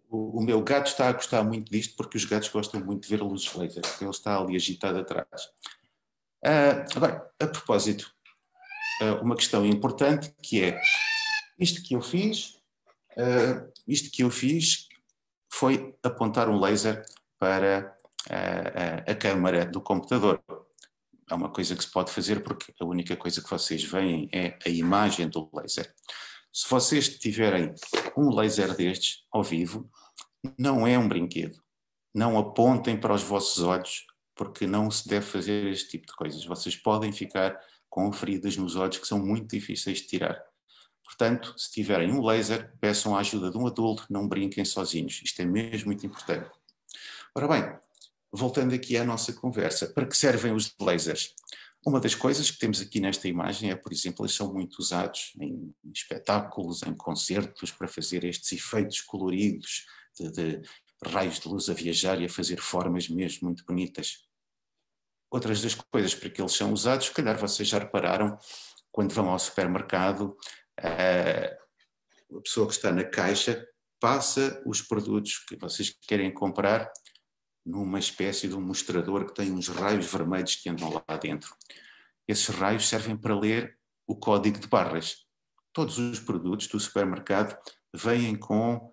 [0.09, 3.09] O, o, meu gato está a gostar muito disto porque os gatos gostam muito de
[3.09, 3.83] ver luzes laser.
[4.01, 5.51] Ele está ali agitado atrás.
[6.45, 8.13] Uh, agora, a propósito,
[9.01, 10.81] uh, uma questão importante que é
[11.59, 12.61] isto que eu fiz,
[13.17, 14.89] uh, isto que eu fiz
[15.51, 17.05] foi apontar um laser
[17.39, 17.97] para
[19.07, 20.41] a câmara do computador
[21.31, 24.59] é uma coisa que se pode fazer porque a única coisa que vocês veem é
[24.65, 25.93] a imagem do laser.
[26.53, 27.75] Se vocês tiverem
[28.17, 29.91] um laser destes, ao vivo,
[30.59, 31.63] não é um brinquedo.
[32.15, 36.45] Não apontem para os vossos olhos, porque não se deve fazer este tipo de coisas.
[36.45, 37.59] Vocês podem ficar
[37.89, 40.43] com feridas nos olhos que são muito difíceis de tirar.
[41.05, 45.21] Portanto, se tiverem um laser, peçam a ajuda de um adulto, não brinquem sozinhos.
[45.23, 46.51] Isto é mesmo muito importante.
[47.35, 47.79] Ora bem,
[48.33, 51.35] voltando aqui à nossa conversa, para que servem os lasers?
[51.85, 55.33] Uma das coisas que temos aqui nesta imagem é, por exemplo, eles são muito usados
[55.40, 59.85] em espetáculos, em concertos, para fazer estes efeitos coloridos
[60.16, 60.62] de, de
[61.05, 64.25] raios de luz a viajar e a fazer formas mesmo muito bonitas.
[65.29, 68.38] Outras das coisas para que eles são usados, se calhar vocês já repararam,
[68.92, 70.37] quando vão ao supermercado,
[70.79, 73.66] a pessoa que está na caixa
[73.99, 76.92] passa os produtos que vocês querem comprar
[77.64, 81.55] numa espécie de um mostrador que tem uns raios vermelhos que andam lá dentro.
[82.27, 85.27] Esses raios servem para ler o código de barras.
[85.72, 87.57] Todos os produtos do supermercado
[87.94, 88.92] vêm com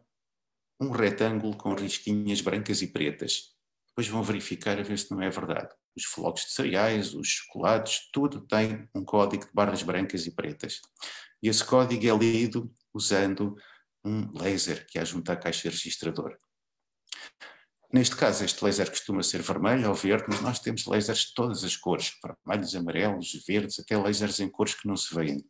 [0.79, 3.53] um retângulo com risquinhas brancas e pretas.
[3.89, 5.69] Depois vão verificar a ver se não é verdade.
[5.95, 10.79] Os flocos de cereais, os chocolates, tudo tem um código de barras brancas e pretas.
[11.43, 13.55] E esse código é lido usando
[14.03, 16.38] um laser que há junto à caixa registradora.
[17.91, 21.63] Neste caso, este laser costuma ser vermelho ou verde, mas nós temos lasers de todas
[21.63, 25.43] as cores, vermelhos, amarelos, verdes, até lasers em cores que não se veem.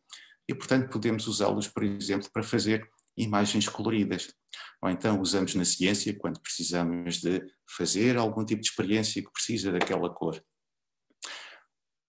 [0.48, 4.34] E, portanto, podemos usá-los, por exemplo, para fazer imagens coloridas.
[4.82, 9.72] Ou então usamos na ciência quando precisamos de fazer algum tipo de experiência que precisa
[9.72, 10.42] daquela cor.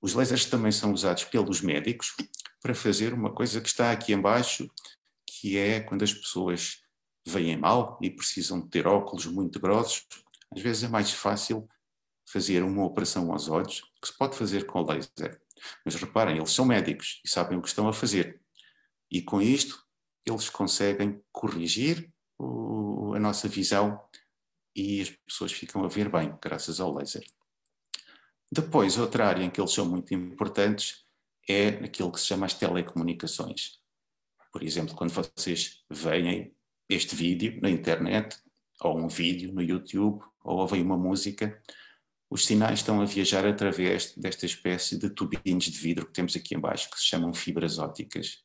[0.00, 2.14] Os lasers também são usados pelos médicos
[2.62, 4.70] para fazer uma coisa que está aqui embaixo,
[5.26, 6.78] que é quando as pessoas
[7.30, 10.06] veem mal e precisam ter óculos muito grossos,
[10.54, 11.68] às vezes é mais fácil
[12.30, 15.40] fazer uma operação aos olhos, que se pode fazer com laser.
[15.84, 18.40] Mas reparem, eles são médicos e sabem o que estão a fazer.
[19.10, 19.84] E com isto,
[20.24, 24.00] eles conseguem corrigir o, a nossa visão
[24.74, 27.24] e as pessoas ficam a ver bem, graças ao laser.
[28.52, 31.04] Depois, outra área em que eles são muito importantes
[31.48, 33.80] é aquilo que se chama as telecomunicações.
[34.52, 36.54] Por exemplo, quando vocês veem
[36.90, 38.36] este vídeo na internet,
[38.82, 41.62] ou um vídeo no YouTube, ou ouvem uma música,
[42.28, 46.54] os sinais estão a viajar através desta espécie de tubinhos de vidro que temos aqui
[46.54, 48.44] embaixo, que se chamam fibras ópticas.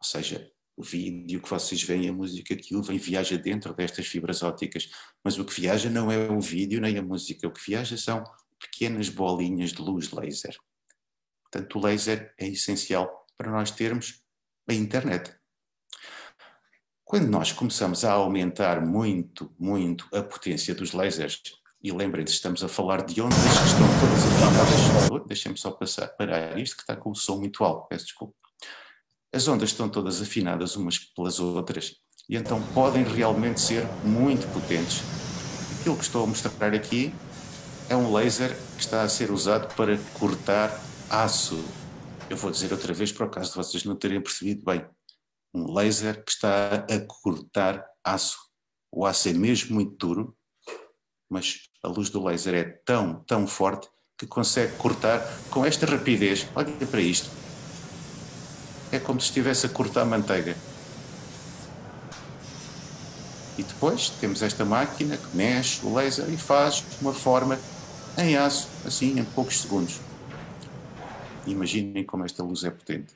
[0.00, 4.42] Ou seja, o vídeo que vocês veem, a música que ouvem, viaja dentro destas fibras
[4.42, 4.90] ópticas.
[5.22, 8.24] Mas o que viaja não é o vídeo nem a música, o que viaja são
[8.58, 10.56] pequenas bolinhas de luz laser.
[11.42, 14.22] Portanto, o laser é essencial para nós termos
[14.68, 15.34] a internet.
[17.14, 21.40] Quando nós começamos a aumentar muito, muito a potência dos lasers,
[21.80, 25.26] e lembrem-se, estamos a falar de ondas que estão todas afinadas.
[25.28, 28.34] Deixem-me só passar, parar isto que está com o som muito alto, peço desculpa.
[29.32, 31.94] As ondas estão todas afinadas umas pelas outras
[32.28, 35.00] e então podem realmente ser muito potentes.
[35.78, 37.14] Aquilo que estou a mostrar aqui
[37.88, 41.64] é um laser que está a ser usado para cortar aço.
[42.28, 44.84] Eu vou dizer outra vez para o caso de vocês não terem percebido bem
[45.54, 48.38] um laser que está a cortar aço.
[48.90, 50.36] O aço é mesmo muito duro,
[51.30, 53.88] mas a luz do laser é tão, tão forte
[54.18, 56.48] que consegue cortar com esta rapidez.
[56.54, 57.30] Olha para isto.
[58.90, 60.56] É como se estivesse a cortar manteiga.
[63.56, 67.58] E depois temos esta máquina que mexe o laser e faz uma forma
[68.18, 70.00] em aço, assim, em poucos segundos.
[71.46, 73.14] Imaginem como esta luz é potente.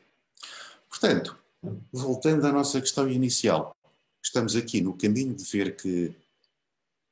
[0.89, 1.37] Portanto,
[1.93, 3.77] voltando à nossa questão inicial,
[4.23, 6.15] estamos aqui no caminho de ver que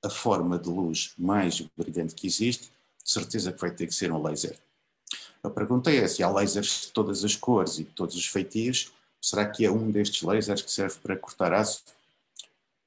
[0.05, 2.71] a forma de luz mais brilhante que existe,
[3.03, 4.59] de certeza que vai ter que ser um laser.
[5.43, 8.93] A pergunta é se há lasers de todas as cores e de todos os feitios,
[9.21, 11.83] será que é um destes lasers que serve para cortar aço?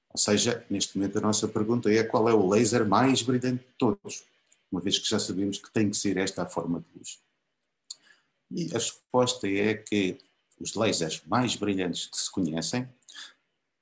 [0.10, 3.74] Ou seja, neste momento a nossa pergunta é qual é o laser mais brilhante de
[3.78, 4.24] todos,
[4.72, 7.20] uma vez que já sabemos que tem que ser esta a forma de luz.
[8.52, 10.18] E a resposta é que
[10.60, 12.88] os lasers mais brilhantes que se conhecem,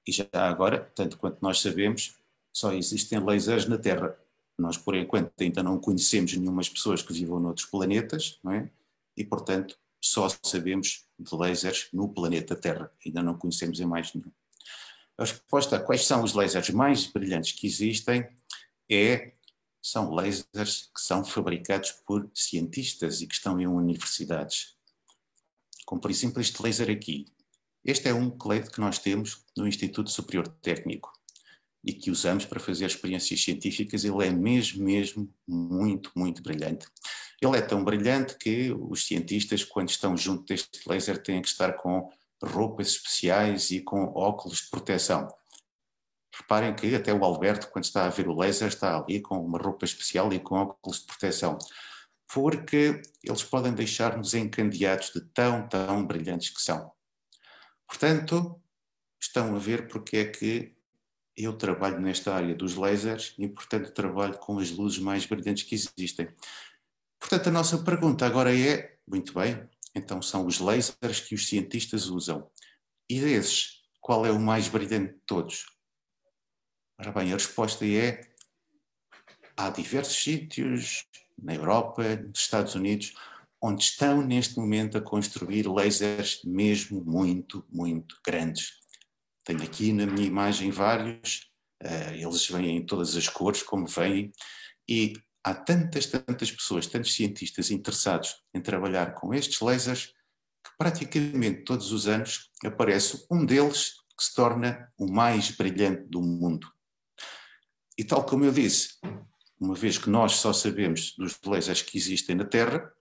[0.07, 2.15] e já agora, tanto quanto nós sabemos,
[2.53, 4.17] só existem lasers na Terra.
[4.57, 8.69] Nós, por enquanto, ainda não conhecemos nenhumas pessoas que vivam noutros planetas, não é?
[9.15, 12.91] E, portanto, só sabemos de lasers no planeta Terra.
[13.05, 14.31] Ainda não conhecemos em mais nenhum.
[15.17, 18.27] A resposta a quais são os lasers mais brilhantes que existem
[18.89, 19.33] é
[19.81, 24.76] são lasers que são fabricados por cientistas e que estão em universidades
[25.87, 27.25] como por exemplo este laser aqui.
[27.83, 31.13] Este é um LED que nós temos no Instituto Superior Técnico
[31.81, 34.03] e que usamos para fazer experiências científicas.
[34.03, 36.85] Ele é mesmo, mesmo muito, muito brilhante.
[37.41, 41.71] Ele é tão brilhante que os cientistas, quando estão junto deste laser, têm que estar
[41.73, 42.11] com
[42.43, 45.25] roupas especiais e com óculos de proteção.
[46.35, 49.57] Reparem que até o Alberto, quando está a ver o laser, está ali com uma
[49.57, 51.57] roupa especial e com óculos de proteção.
[52.33, 56.91] Porque eles podem deixar-nos encandeados de tão, tão brilhantes que são.
[57.87, 58.61] Portanto,
[59.19, 60.75] estão a ver porque é que
[61.35, 65.75] eu trabalho nesta área dos lasers e, portanto, trabalho com as luzes mais brilhantes que
[65.75, 66.27] existem.
[67.19, 72.07] Portanto, a nossa pergunta agora é: muito bem, então são os lasers que os cientistas
[72.07, 72.49] usam.
[73.09, 75.65] E desses, qual é o mais brilhante de todos?
[76.99, 78.21] Ora bem, a resposta é:
[79.55, 81.05] há diversos sítios
[81.37, 83.13] na Europa, nos Estados Unidos,
[83.61, 88.73] onde estão neste momento a construir lasers mesmo muito, muito grandes.
[89.43, 91.49] Tenho aqui na minha imagem vários,
[91.83, 94.31] uh, eles vêm em todas as cores, como vêm,
[94.87, 100.07] e há tantas, tantas pessoas, tantos cientistas interessados em trabalhar com estes lasers,
[100.63, 106.21] que praticamente todos os anos aparece um deles que se torna o mais brilhante do
[106.21, 106.67] mundo.
[107.97, 108.99] E tal como eu disse,
[109.59, 112.91] uma vez que nós só sabemos dos lasers que existem na Terra,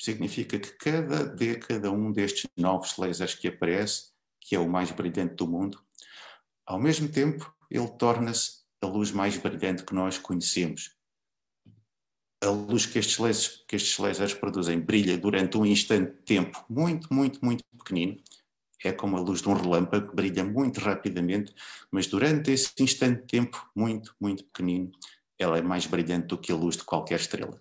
[0.00, 5.34] significa que cada década um destes novos lasers que aparece que é o mais brilhante
[5.34, 5.82] do mundo,
[6.64, 10.94] ao mesmo tempo ele torna-se a luz mais brilhante que nós conhecemos.
[12.40, 16.64] A luz que estes, lasers, que estes lasers produzem brilha durante um instante de tempo
[16.68, 18.22] muito, muito, muito pequenino.
[18.84, 21.52] É como a luz de um relâmpago, brilha muito rapidamente,
[21.90, 24.92] mas durante esse instante de tempo muito, muito pequenino,
[25.38, 27.60] ela é mais brilhante do que a luz de qualquer estrela.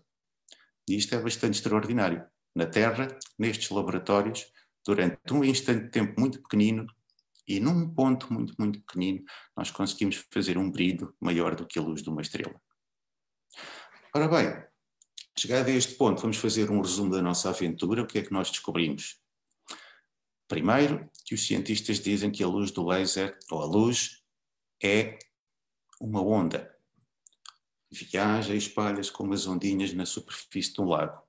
[0.88, 2.25] E isto é bastante extraordinário.
[2.55, 3.07] Na Terra,
[3.38, 4.45] nestes laboratórios,
[4.85, 6.85] durante um instante de tempo muito pequenino
[7.47, 9.23] e num ponto muito, muito pequenino,
[9.55, 12.59] nós conseguimos fazer um brilho maior do que a luz de uma estrela.
[14.13, 14.63] Ora bem,
[15.38, 18.03] chegado a este ponto, vamos fazer um resumo da nossa aventura.
[18.03, 19.19] O que é que nós descobrimos?
[20.47, 24.23] Primeiro, que os cientistas dizem que a luz do laser, ou a luz,
[24.81, 25.17] é
[25.99, 26.74] uma onda.
[27.95, 31.23] Viaja e espalha-se como as ondinhas na superfície de um lago.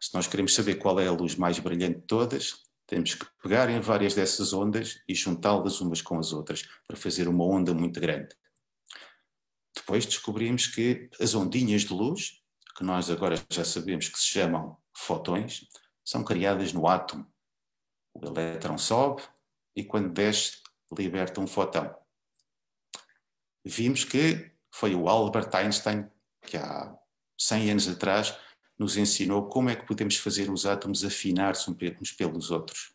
[0.00, 3.70] Se nós queremos saber qual é a luz mais brilhante de todas, temos que pegar
[3.70, 8.00] em várias dessas ondas e juntá-las umas com as outras para fazer uma onda muito
[8.00, 8.34] grande.
[9.72, 12.42] Depois descobrimos que as ondinhas de luz,
[12.76, 15.68] que nós agora já sabemos que se chamam fotões,
[16.04, 17.24] são criadas no átomo.
[18.14, 19.22] O elétron sobe
[19.76, 20.56] e quando desce
[20.90, 21.94] liberta um fotão.
[23.64, 26.08] Vimos que foi o Albert Einstein
[26.46, 26.96] que há
[27.36, 28.38] 100 anos atrás
[28.78, 32.94] nos ensinou como é que podemos fazer os átomos afinar-se uns pelos outros.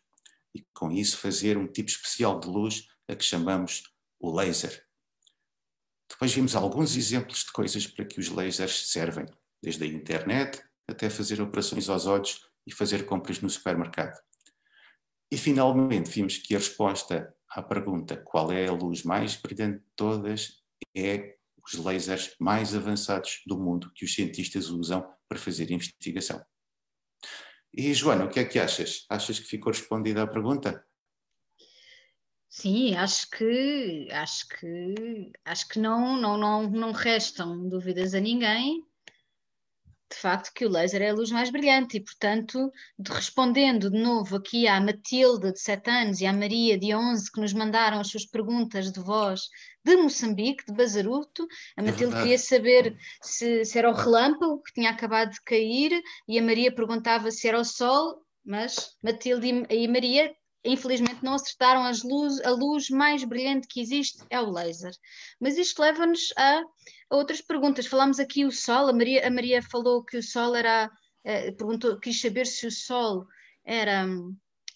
[0.54, 3.82] E com isso fazer um tipo especial de luz a que chamamos
[4.18, 4.82] o laser.
[6.08, 9.26] Depois vimos alguns exemplos de coisas para que os lasers servem,
[9.62, 14.18] desde a internet até fazer operações aos olhos e fazer compras no supermercado.
[15.30, 19.90] E finalmente vimos que a resposta à pergunta qual é a luz mais brilhante de
[19.94, 20.62] todas
[20.96, 26.44] é os lasers mais avançados do mundo que os cientistas usam para fazer investigação.
[27.72, 29.04] E Joana, o que é que achas?
[29.10, 30.84] Achas que ficou respondida a pergunta?
[32.48, 38.86] Sim, acho que acho que acho que não não não não restam dúvidas a ninguém
[40.10, 43.98] de facto que o laser é a luz mais brilhante e, portanto, de, respondendo de
[43.98, 48.00] novo aqui à Matilde, de 7 anos, e à Maria, de 11, que nos mandaram
[48.00, 49.42] as suas perguntas de voz
[49.84, 54.72] de Moçambique, de Bazaruto, a é Matilde queria saber se, se era o relâmpago que
[54.72, 59.84] tinha acabado de cair e a Maria perguntava se era o sol, mas Matilde e,
[59.84, 64.92] e Maria infelizmente não acertaram luz, a luz mais brilhante que existe é o laser.
[65.38, 66.62] Mas isto leva-nos a,
[67.10, 67.86] outras perguntas.
[67.86, 70.90] Falámos aqui o Sol, a Maria, a Maria falou que o Sol era,
[71.24, 73.26] eh, perguntou, quis saber se o Sol
[73.64, 74.06] era,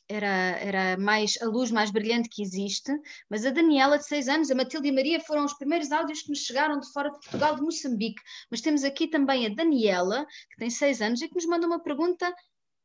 [0.09, 0.27] era,
[0.59, 2.93] era mais a luz mais brilhante que existe,
[3.29, 6.23] mas a Daniela, de 6 anos, a Matilde e a Maria foram os primeiros áudios
[6.23, 8.23] que nos chegaram de fora de Portugal, de Moçambique.
[8.51, 11.83] Mas temos aqui também a Daniela, que tem 6 anos, e que nos manda uma
[11.83, 12.35] pergunta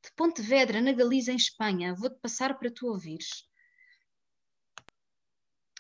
[0.04, 1.96] de Pontevedra, na Galiza, em Espanha.
[1.96, 3.48] Vou-te passar para tu ouvires.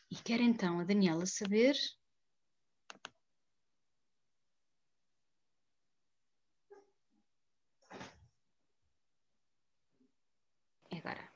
[0.09, 1.75] E quer então a Daniela saber.
[10.91, 11.33] Agora.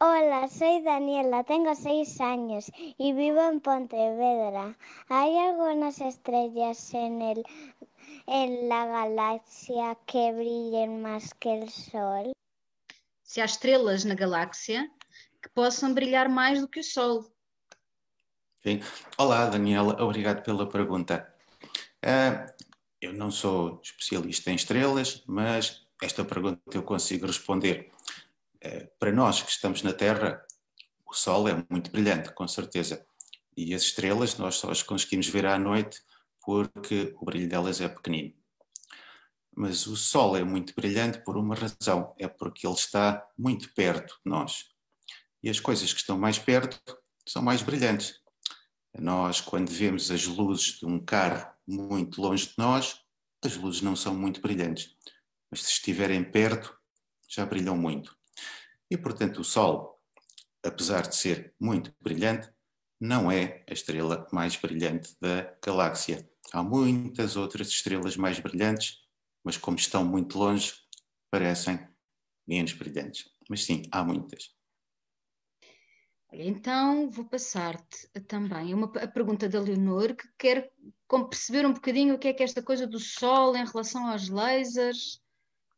[0.00, 4.76] Hola, soy Daniela, tengo seis años y vivo en Pontevedra.
[5.08, 7.44] ¿Hay algunas estrellas en el
[8.26, 12.32] en la galaxia que brilhem mais que o Sol?
[13.22, 14.90] Se há estrelas na galáxia
[15.40, 17.30] que possam brilhar mais do que o Sol.
[18.64, 18.80] Sim.
[19.16, 21.32] Olá, Daniela, obrigado pela pergunta.
[22.02, 22.50] Uh,
[23.00, 27.92] eu não sou especialista em estrelas, mas esta pergunta eu consigo responder.
[28.64, 30.42] Eh, para nós que estamos na Terra,
[31.06, 33.06] o Sol é muito brilhante, com certeza.
[33.54, 36.00] E as estrelas nós só as conseguimos ver à noite
[36.42, 38.34] porque o brilho delas é pequenino.
[39.54, 44.14] Mas o Sol é muito brilhante por uma razão, é porque ele está muito perto
[44.24, 44.64] de nós.
[45.42, 46.80] E as coisas que estão mais perto
[47.28, 48.18] são mais brilhantes.
[48.98, 52.98] Nós, quando vemos as luzes de um carro muito longe de nós,
[53.44, 54.96] as luzes não são muito brilhantes.
[55.50, 56.74] Mas se estiverem perto,
[57.28, 58.16] já brilham muito.
[58.94, 60.00] E, portanto, o Sol,
[60.64, 62.48] apesar de ser muito brilhante,
[63.00, 66.30] não é a estrela mais brilhante da galáxia.
[66.52, 68.98] Há muitas outras estrelas mais brilhantes,
[69.42, 70.74] mas como estão muito longe,
[71.28, 71.84] parecem
[72.46, 73.28] menos brilhantes.
[73.50, 74.54] Mas sim, há muitas.
[76.32, 80.72] Então, vou passar-te também uma, a pergunta da Leonor, que quer
[81.08, 84.28] perceber um bocadinho o que é que é esta coisa do Sol em relação aos
[84.28, 85.20] lasers.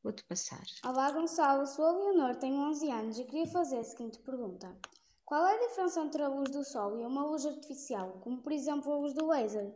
[0.07, 0.63] Vou-te passar.
[0.85, 1.67] Olá, Gonçalo.
[1.67, 4.73] Sou a Leonor, tenho 11 anos e queria fazer a seguinte pergunta.
[5.25, 8.53] Qual é a diferença entre a luz do Sol e uma luz artificial, como por
[8.53, 9.75] exemplo a luz do laser?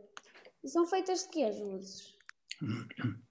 [0.63, 2.17] E são feitas de quê as luzes?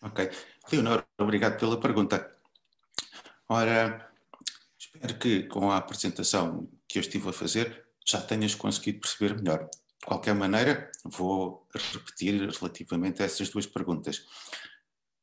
[0.00, 0.30] Ok.
[0.70, 2.32] Leonor, obrigado pela pergunta.
[3.48, 4.08] Ora,
[4.78, 9.68] espero que com a apresentação que eu estive a fazer já tenhas conseguido perceber melhor.
[9.98, 14.24] De qualquer maneira, vou repetir relativamente a essas duas perguntas.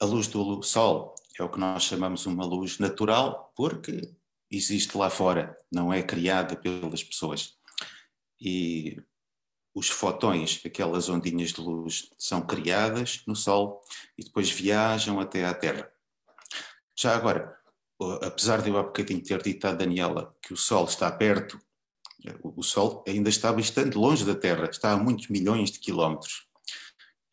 [0.04, 4.12] A luz do Sol é o que nós chamamos uma luz natural, porque
[4.52, 7.54] existe lá fora, não é criada pelas pessoas.
[8.38, 9.02] E
[9.74, 13.82] os fotões, aquelas ondinhas de luz, são criadas no Sol
[14.18, 15.90] e depois viajam até à Terra.
[17.00, 17.58] Já agora,
[18.24, 21.58] apesar de eu há bocadinho ter dito à Daniela que o Sol está perto,
[22.44, 26.46] o Sol ainda está bastante longe da Terra, está a muitos milhões de quilómetros.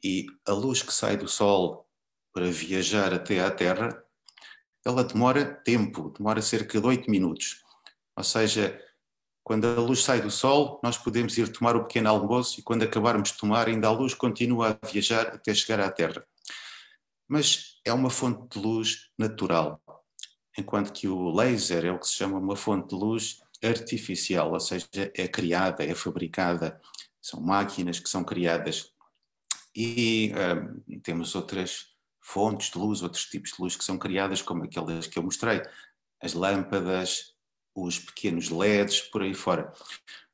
[0.04, 1.89] E a luz que sai do Sol
[2.32, 4.02] para viajar até à Terra,
[4.84, 7.62] ela demora tempo, demora cerca de 8 minutos.
[8.16, 8.80] Ou seja,
[9.42, 12.82] quando a luz sai do Sol, nós podemos ir tomar o pequeno almoço e quando
[12.82, 16.24] acabarmos de tomar, ainda a luz continua a viajar até chegar à Terra.
[17.28, 19.80] Mas é uma fonte de luz natural,
[20.58, 24.60] enquanto que o laser é o que se chama uma fonte de luz artificial, ou
[24.60, 26.80] seja, é criada, é fabricada,
[27.20, 28.92] são máquinas que são criadas.
[29.74, 30.32] E
[30.88, 31.89] um, temos outras
[32.20, 35.62] fontes de luz, outros tipos de luz que são criadas, como aquelas que eu mostrei,
[36.20, 37.34] as lâmpadas,
[37.74, 39.72] os pequenos LEDs, por aí fora.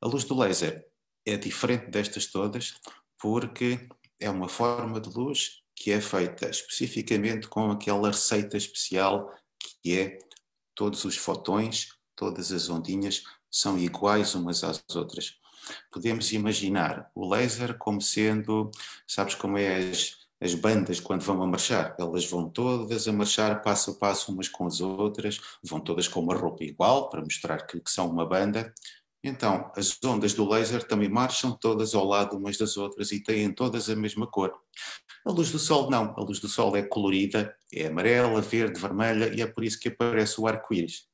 [0.01, 0.87] A luz do laser
[1.24, 2.74] é diferente destas todas
[3.18, 3.89] porque
[4.20, 9.32] é uma forma de luz que é feita especificamente com aquela receita especial
[9.82, 10.18] que é
[10.74, 15.39] todos os fotões, todas as ondinhas são iguais umas às outras.
[15.91, 18.70] Podemos imaginar o laser como sendo,
[19.07, 23.62] sabes como é as, as bandas quando vão a marchar, elas vão todas a marchar
[23.62, 27.66] passo a passo umas com as outras, vão todas com uma roupa igual para mostrar
[27.66, 28.72] que, que são uma banda.
[29.24, 33.53] Então, as ondas do laser também marcham todas ao lado umas das outras e têm
[33.53, 34.55] todas a mesma cor.
[35.24, 39.34] A luz do sol não, a luz do sol é colorida, é amarela, verde, vermelha
[39.34, 41.09] e é por isso que aparece o arco-íris.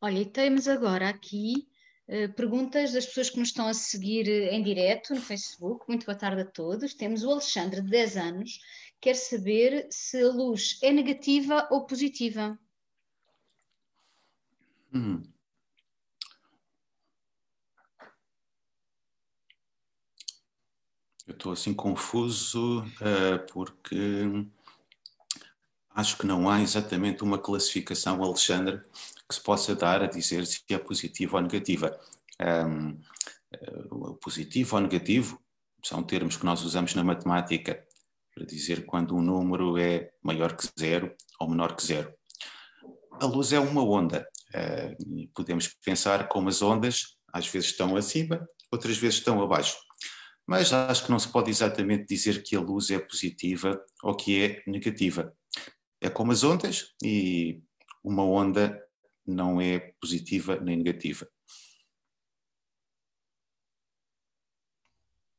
[0.00, 1.66] Olha, e temos agora aqui
[2.36, 5.84] perguntas das pessoas que nos estão a seguir eh, em direto no Facebook.
[5.88, 6.94] Muito boa tarde a todos.
[6.94, 8.60] Temos o Alexandre, de 10 anos,
[9.00, 12.58] quer saber se a luz é negativa ou positiva.
[14.94, 15.22] Hum.
[21.26, 23.96] Eu estou assim confuso uh, porque
[25.90, 28.80] acho que não há exatamente uma classificação, Alexandre,
[29.28, 31.98] que se possa dar a dizer se é positiva ou negativa.
[32.40, 33.00] Um,
[34.20, 35.40] positivo ou negativo
[35.84, 37.84] são termos que nós usamos na matemática
[38.34, 42.12] para dizer quando um número é maior que zero ou menor que zero.
[43.12, 44.28] A luz é uma onda.
[44.54, 49.76] Uh, podemos pensar como as ondas às vezes estão acima, outras vezes estão abaixo.
[50.46, 54.42] Mas acho que não se pode exatamente dizer que a luz é positiva ou que
[54.42, 55.34] é negativa.
[56.00, 57.62] É como as ondas e
[58.04, 58.80] uma onda
[59.26, 61.28] não é positiva nem negativa.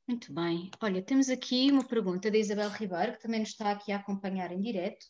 [0.07, 0.71] Muito bem.
[0.81, 4.53] Olha, temos aqui uma pergunta da Isabel Ribeiro, que também nos está aqui a acompanhar
[4.53, 5.05] em direto,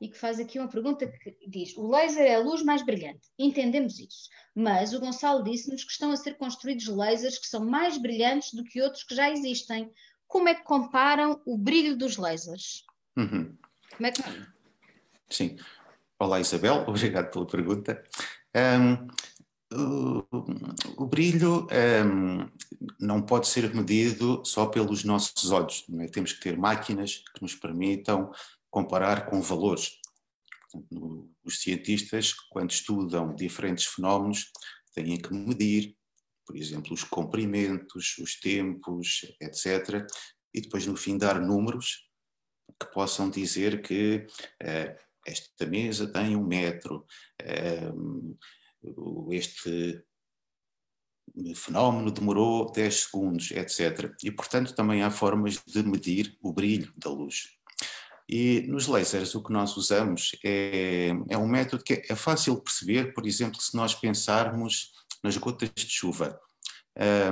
[0.00, 3.28] e que faz aqui uma pergunta que diz: o laser é a luz mais brilhante.
[3.38, 4.28] Entendemos isso.
[4.54, 8.64] Mas o Gonçalo disse-nos que estão a ser construídos lasers que são mais brilhantes do
[8.64, 9.92] que outros que já existem.
[10.26, 12.84] Como é que comparam o brilho dos lasers?
[13.16, 13.56] Uhum.
[13.96, 14.22] Como é que.
[15.28, 15.56] Sim.
[16.22, 18.04] Olá Isabel, obrigado pela pergunta.
[18.54, 19.08] Um,
[19.72, 22.46] o, o, brilho um,
[23.00, 25.86] não pode ser medido só pelos nossos olhos.
[25.98, 26.06] É?
[26.08, 28.30] Temos que ter máquinas que nos permitam
[28.70, 29.92] comparar com valores.
[30.70, 34.52] Portanto, os cientistas, quando estudam diferentes fenómenos,
[34.94, 35.96] têm que medir,
[36.46, 40.06] por exemplo, os comprimentos, os tempos, etc.
[40.52, 42.10] E depois, no fim, dar números
[42.78, 44.26] que possam dizer que
[44.62, 47.04] uh, esta mesa tem um metro,
[47.42, 50.02] uh, este
[51.54, 54.12] fenómeno demorou 10 segundos, etc.
[54.22, 57.48] E, portanto, também há formas de medir o brilho da luz.
[58.28, 63.12] E nos lasers o que nós usamos é, é um método que é fácil perceber,
[63.12, 64.92] por exemplo, se nós pensarmos
[65.22, 66.38] nas gotas de chuva.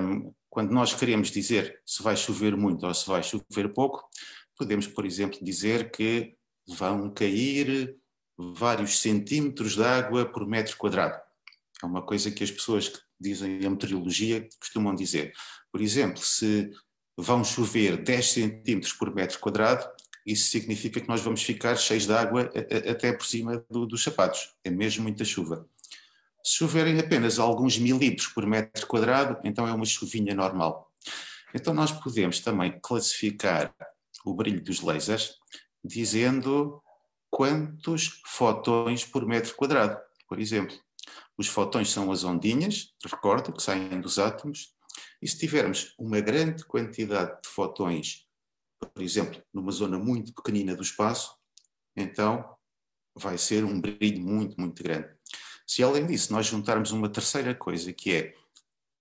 [0.01, 4.09] Um, quando nós queremos dizer se vai chover muito ou se vai chover pouco,
[4.57, 6.36] podemos, por exemplo, dizer que
[6.69, 7.97] vão cair
[8.37, 11.19] vários centímetros de água por metro quadrado.
[11.83, 15.33] É uma coisa que as pessoas que dizem a meteorologia costumam dizer.
[15.73, 16.71] Por exemplo, se
[17.16, 19.89] vão chover 10 centímetros por metro quadrado,
[20.25, 22.51] isso significa que nós vamos ficar cheios de água
[22.89, 24.55] até por cima do, dos sapatos.
[24.62, 25.66] É mesmo muita chuva.
[26.45, 30.93] Se choverem apenas alguns milímetros por metro quadrado, então é uma chuvinha normal.
[31.55, 33.75] Então nós podemos também classificar
[34.25, 35.35] o brilho dos lasers
[35.89, 36.82] dizendo
[37.30, 40.76] quantos fotões por metro quadrado, por exemplo.
[41.36, 44.74] Os fotões são as ondinhas, recorda, que saem dos átomos,
[45.22, 48.28] e se tivermos uma grande quantidade de fotões
[48.78, 51.36] por exemplo, numa zona muito pequenina do espaço,
[51.97, 52.57] então
[53.14, 55.09] vai ser um brilho muito, muito grande.
[55.66, 58.34] Se além disso nós juntarmos uma terceira coisa, que é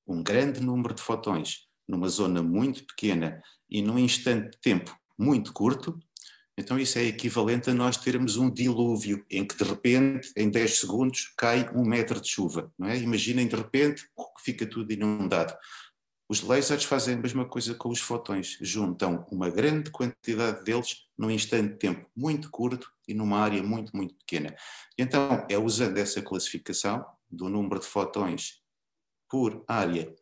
[0.06, 5.54] um grande número de fotões numa zona muito pequena e num instante de tempo muito
[5.54, 5.98] curto,
[6.58, 10.80] então isso é equivalente a nós termos um dilúvio, em que de repente, em 10
[10.80, 12.72] segundos, cai um metro de chuva.
[12.78, 12.98] Não é?
[12.98, 15.56] Imaginem de repente, fica tudo inundado.
[16.30, 21.32] Os lasers fazem a mesma coisa com os fotões, juntam uma grande quantidade deles num
[21.32, 24.54] instante de tempo muito curto e numa área muito, muito pequena.
[24.98, 28.62] Então, é usando essa classificação do número de fotões
[29.30, 30.14] por área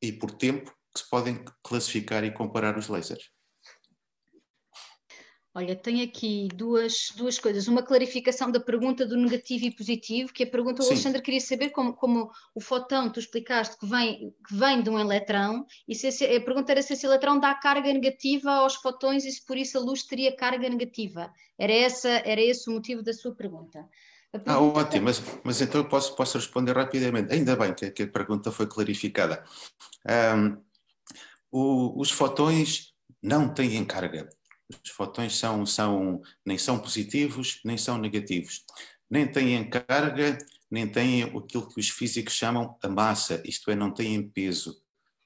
[0.00, 3.30] e por tempo que se podem classificar e comparar os lasers.
[5.54, 7.68] Olha, tenho aqui duas, duas coisas.
[7.68, 11.68] Uma clarificação da pergunta do negativo e positivo, que a pergunta, o Alexandre queria saber
[11.70, 16.06] como, como o fotão, tu explicaste que vem, que vem de um eletrão, e se
[16.06, 19.58] esse, a pergunta era se esse eletrão dá carga negativa aos fotões e se por
[19.58, 21.30] isso a luz teria carga negativa.
[21.58, 23.86] Era, essa, era esse o motivo da sua pergunta.
[24.30, 24.52] pergunta...
[24.52, 27.30] Ah, ótimo, mas, mas então eu posso, posso responder rapidamente.
[27.30, 29.44] Ainda bem que, que a pergunta foi clarificada.
[30.34, 30.56] Um,
[31.50, 34.30] o, os fotões não têm carga
[34.82, 38.64] os fotões são, são, nem são positivos, nem são negativos.
[39.10, 40.38] Nem têm carga,
[40.70, 44.80] nem têm aquilo que os físicos chamam a massa, isto é, não têm peso.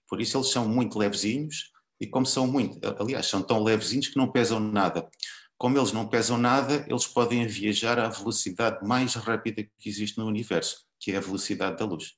[0.09, 4.17] Por isso eles são muito levezinhos e como são muito, aliás, são tão levezinhos que
[4.17, 5.09] não pesam nada.
[5.57, 10.27] Como eles não pesam nada, eles podem viajar à velocidade mais rápida que existe no
[10.27, 12.15] universo, que é a velocidade da luz.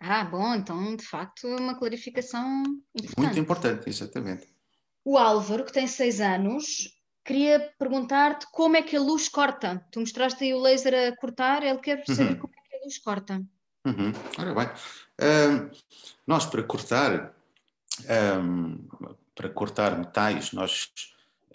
[0.00, 2.62] Ah, bom, então de facto é uma clarificação
[2.94, 3.18] importante.
[3.18, 4.46] Muito importante, exatamente.
[5.08, 6.94] O Álvaro, que tem 6 anos,
[7.24, 9.82] queria perguntar-te como é que a luz corta.
[9.90, 12.40] Tu mostraste aí o laser a cortar, ele quer saber uhum.
[12.40, 13.42] como é que a luz corta.
[13.86, 14.12] Uhum.
[14.38, 14.68] Ora bem,
[15.18, 15.70] um,
[16.26, 17.34] nós para cortar,
[18.38, 18.86] um,
[19.34, 20.92] para cortar metais, nós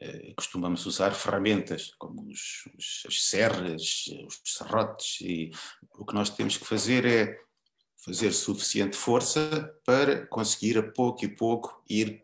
[0.01, 5.51] uh, costumamos usar ferramentas como os, os, as serras, os serrotes, e
[5.95, 7.39] o que nós temos que fazer é
[8.04, 12.20] fazer suficiente força para conseguir a pouco e pouco ir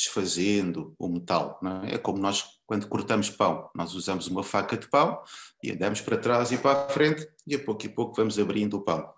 [0.00, 1.60] desfazendo o metal.
[1.84, 1.96] É?
[1.96, 1.98] é?
[1.98, 5.22] como nós, quando cortamos pão, nós usamos uma faca de pão
[5.62, 8.78] e andamos para trás e para a frente e a pouco e pouco vamos abrindo
[8.78, 9.12] o pão.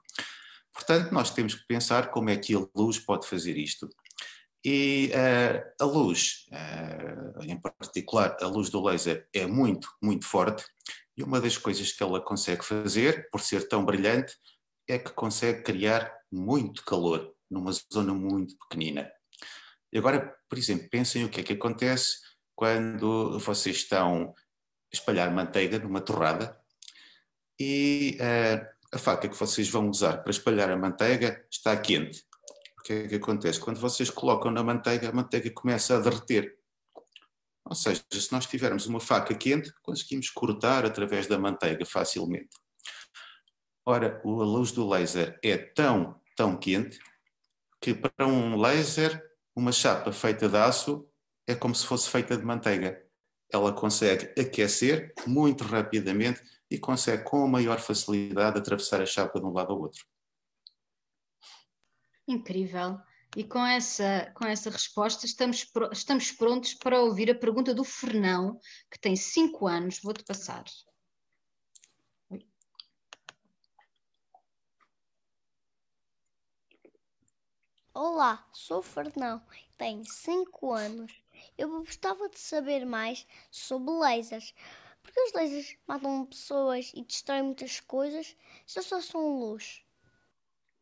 [0.74, 3.89] Portanto, nós temos que pensar como é que a luz pode fazer isto.
[4.64, 10.64] E uh, a luz, uh, em particular a luz do laser, é muito, muito forte
[11.16, 14.35] e uma das coisas que ela consegue fazer, por ser tão brilhante,
[14.89, 19.11] é que consegue criar muito calor numa zona muito pequenina.
[19.93, 22.18] E agora, por exemplo, pensem o que é que acontece
[22.55, 24.34] quando vocês estão a
[24.93, 26.59] espalhar manteiga numa torrada
[27.59, 32.24] e uh, a faca que vocês vão usar para espalhar a manteiga está quente.
[32.78, 33.61] O que é que acontece?
[33.61, 36.59] Quando vocês colocam na manteiga, a manteiga começa a derreter.
[37.64, 42.51] Ou seja, se nós tivermos uma faca quente, conseguimos cortar através da manteiga facilmente.
[43.86, 46.99] Ora, a luz do laser é tão, tão quente
[47.80, 51.09] que para um laser uma chapa feita de aço
[51.46, 53.05] é como se fosse feita de manteiga.
[53.53, 59.53] Ela consegue aquecer muito rapidamente e consegue com maior facilidade atravessar a chapa de um
[59.53, 60.05] lado ao outro.
[62.26, 62.98] Incrível.
[63.36, 68.59] E com essa, com essa resposta estamos, estamos prontos para ouvir a pergunta do Fernão,
[68.90, 70.00] que tem 5 anos.
[70.03, 70.64] Vou-te passar.
[77.95, 79.43] Olá, sou o Fernão,
[79.76, 81.12] tenho 5 anos.
[81.59, 84.55] Eu gostava de saber mais sobre lasers.
[85.03, 88.34] Porque os lasers matam pessoas e destroem muitas coisas,
[88.66, 89.82] se só são luz.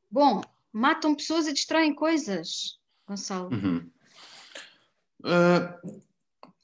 [0.09, 0.41] Bom,
[0.73, 3.51] matam pessoas e destroem coisas, Gonçalo.
[3.51, 3.91] Uhum.
[5.21, 6.03] Uh,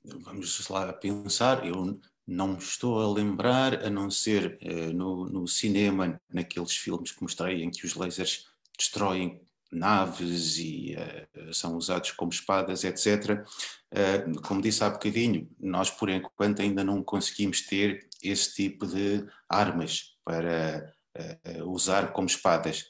[0.04, 5.48] vamos lá pensar, eu não me estou a lembrar, a não ser uh, no, no
[5.48, 8.46] cinema, naqueles filmes que mostrei em que os lasers
[8.78, 9.44] destroem
[9.76, 13.44] naves e uh, são usados como espadas, etc.
[13.92, 19.24] Uh, como disse há bocadinho, nós por enquanto ainda não conseguimos ter esse tipo de
[19.48, 22.86] armas para uh, usar como espadas.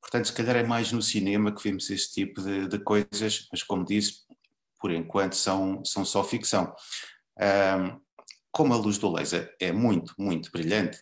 [0.00, 3.62] Portanto, se calhar é mais no cinema que vemos esse tipo de, de coisas, mas
[3.62, 4.24] como disse,
[4.80, 6.74] por enquanto são, são só ficção.
[8.50, 10.98] como a luz do laser é muito, muito brilhante,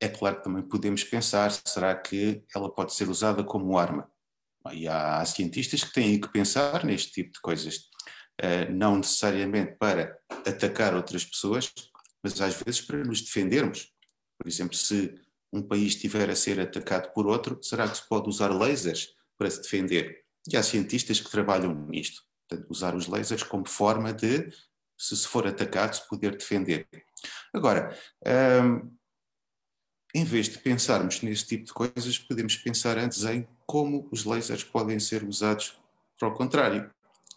[0.00, 4.08] é claro que também podemos pensar, será que ela pode ser usada como arma?
[4.72, 7.76] E há, há cientistas que têm que pensar neste tipo de coisas,
[8.42, 11.72] uh, não necessariamente para atacar outras pessoas,
[12.22, 13.92] mas às vezes para nos defendermos.
[14.38, 15.14] Por exemplo, se
[15.52, 19.08] um país estiver a ser atacado por outro, será que se pode usar lasers
[19.38, 20.24] para se defender?
[20.50, 24.50] E há cientistas que trabalham nisto, portanto, usar os lasers como forma de,
[24.98, 26.86] se se for atacado, se poder defender.
[27.52, 27.96] Agora,
[28.62, 28.94] um,
[30.14, 34.64] em vez de pensarmos nesse tipo de coisas, podemos pensar antes em como os lasers
[34.64, 35.78] podem ser usados
[36.18, 36.90] para o contrário,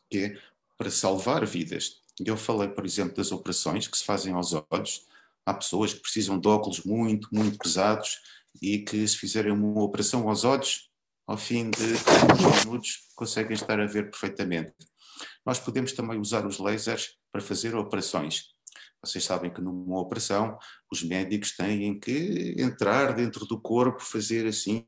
[0.09, 0.39] que é
[0.77, 2.01] para salvar vidas.
[2.23, 5.05] Eu falei, por exemplo, das operações que se fazem aos olhos.
[5.45, 8.19] Há pessoas que precisam de óculos muito, muito pesados
[8.61, 10.89] e que, se fizerem uma operação aos olhos,
[11.25, 11.83] ao fim de
[12.21, 14.73] alguns minutos, conseguem estar a ver perfeitamente.
[15.45, 18.55] Nós podemos também usar os lasers para fazer operações.
[19.03, 20.57] Vocês sabem que numa operação
[20.91, 24.83] os médicos têm que entrar dentro do corpo, fazer assim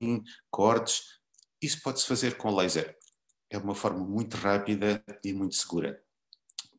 [0.49, 1.18] cortes.
[1.61, 2.95] Isso pode-se fazer com laser.
[3.49, 6.01] É uma forma muito rápida e muito segura.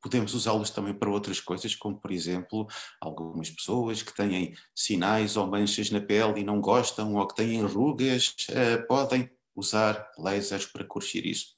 [0.00, 2.66] Podemos usá-los também para outras coisas, como por exemplo,
[3.00, 7.60] algumas pessoas que têm sinais ou manchas na pele e não gostam, ou que têm
[7.62, 11.54] rugas, uh, podem usar lasers para corrigir isso.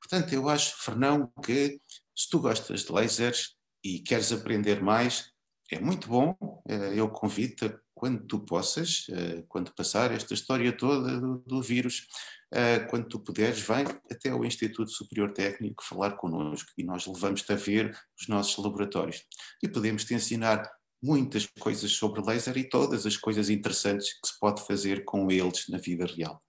[0.00, 1.80] Portanto, eu acho, Fernão, que
[2.16, 3.54] se tu gostas de lasers,
[3.84, 5.30] e queres aprender mais,
[5.70, 6.34] é muito bom.
[6.66, 12.06] Eh, eu convido-te quando tu possas, eh, quando passar esta história toda do, do vírus,
[12.43, 12.43] eh,
[12.88, 17.56] quando tu puderes, vem até ao Instituto Superior Técnico falar connosco e nós levamos-te a
[17.56, 19.22] ver os nossos laboratórios.
[19.62, 20.70] E podemos te ensinar
[21.02, 25.68] muitas coisas sobre laser e todas as coisas interessantes que se pode fazer com eles
[25.68, 26.42] na vida real.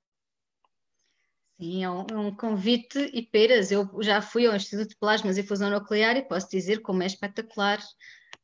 [1.60, 3.72] Sim, é um, é um, convite e peras.
[3.72, 7.06] Eu já fui ao Instituto de Plasmas e Fusão Nuclear e posso dizer como é
[7.06, 7.80] espetacular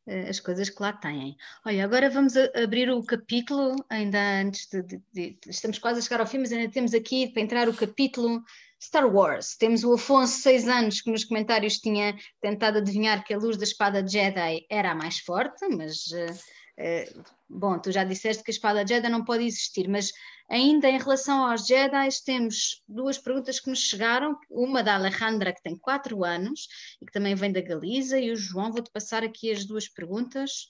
[0.08, 1.38] as coisas que lá têm.
[1.66, 6.20] Olha, agora vamos abrir o capítulo, ainda antes de, de, de, Estamos quase a chegar
[6.20, 8.44] ao fim, mas ainda temos aqui para entrar o capítulo
[8.82, 9.56] Star Wars.
[9.56, 13.64] Temos o Afonso, seis anos, que nos comentários tinha tentado adivinhar que a luz da
[13.64, 16.08] espada Jedi era a mais forte, mas.
[16.08, 16.34] Uh,
[16.80, 20.12] uh, bom, tu já disseste que a espada Jedi não pode existir, mas
[20.52, 24.38] Ainda em relação aos Jedi, temos duas perguntas que nos chegaram.
[24.50, 26.68] Uma da Alejandra, que tem 4 anos
[27.02, 30.70] e que também vem da Galiza, e o João, vou-te passar aqui as duas perguntas,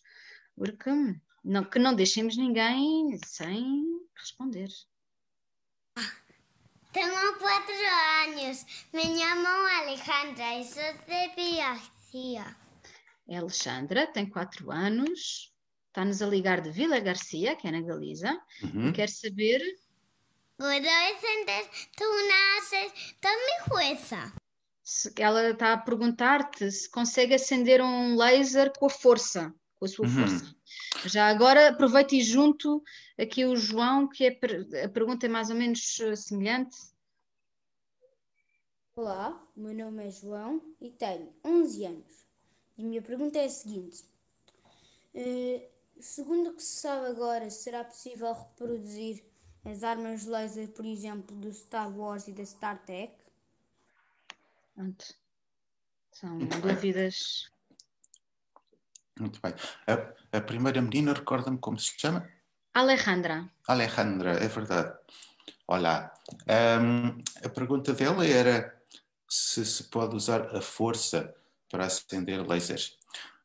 [0.55, 0.91] porque
[1.43, 3.83] não, que não deixemos ninguém sem
[4.15, 4.69] responder.
[6.93, 7.73] Tenho 4
[8.27, 8.65] anos.
[8.93, 12.55] Me chamo Alejandra e sou de Garcia.
[13.27, 15.50] Alexandra tem 4 anos
[15.91, 18.89] está-nos a ligar de Vila Garcia, que é na Galiza, uhum.
[18.89, 19.61] e quer saber.
[25.17, 30.07] Ela está a perguntar-te se consegue acender um laser com a força, com a sua
[30.07, 30.13] uhum.
[30.13, 30.55] força.
[31.05, 32.81] Já agora aproveite e junto
[33.19, 34.39] aqui o João, que é,
[34.83, 36.77] a pergunta é mais ou menos eh, semelhante.
[38.95, 42.25] Olá, o meu nome é João e tenho 11 anos.
[42.77, 44.03] E a minha pergunta é a seguinte:
[45.15, 45.70] uh,
[46.01, 49.23] Segundo o que se sabe agora, será possível reproduzir
[49.63, 53.13] as armas laser, por exemplo, do Star Wars e da Star Trek?
[54.73, 55.05] Pronto.
[56.11, 57.51] São dúvidas.
[59.19, 59.53] Muito bem.
[59.87, 62.27] A, a primeira menina, recorda-me como se chama?
[62.73, 63.49] Alejandra.
[63.67, 64.97] Alejandra, é verdade.
[65.67, 66.11] Olá.
[66.81, 68.81] Um, a pergunta dela era
[69.29, 71.33] se se pode usar a força
[71.69, 72.97] para acender lasers.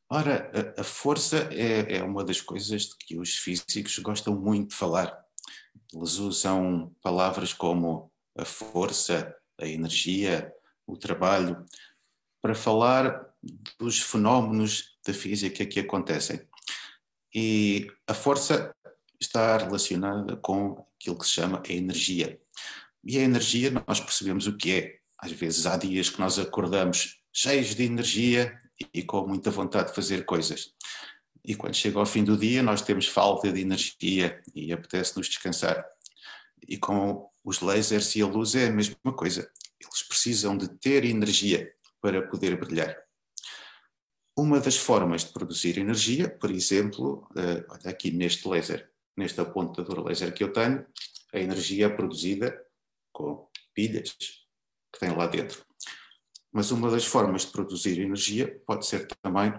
[0.09, 5.20] Ora, a, força é, é, uma das coisas que os físicos gostam muito de falar.
[5.92, 10.52] Eles usam palavras como a força, a energia,
[10.86, 11.64] o trabalho,
[12.40, 13.26] para falar
[13.80, 16.40] dos fenómenos da física que acontecem.
[17.34, 18.72] E a força
[19.20, 22.40] está relacionada com aquilo que se chama a energia.
[23.02, 24.98] E a energia, nós percebemos o que é.
[25.18, 28.57] Às vezes há dias que nós acordamos cheios de energia
[28.93, 30.72] e com muita vontade de fazer coisas.
[31.45, 35.85] E quando chega ao fim do dia, nós temos falta de energia e apetece-nos descansar.
[36.66, 39.49] E com os lasers e a luz é a mesma coisa.
[39.81, 42.97] Eles precisam de ter energia para poder brilhar.
[44.37, 50.05] Uma das formas de produzir energia, por exemplo, uh, olha aqui neste laser, neste apontador
[50.05, 50.85] laser que eu tenho,
[51.33, 52.62] a energia é produzida
[53.12, 54.16] com pilhas
[54.93, 55.65] que tem lá dentro.
[56.57, 59.52] Mas uma das formas de produzir energia pode ser também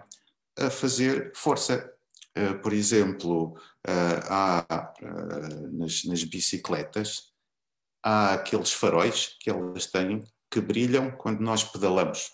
[0.58, 1.94] a fazer força.
[2.36, 3.56] Uh, por exemplo,
[3.88, 4.94] uh, há
[5.74, 7.32] nas, nas bicicletas
[8.04, 12.32] há aqueles faróis que elas têm que brilham quando nós pedalamos.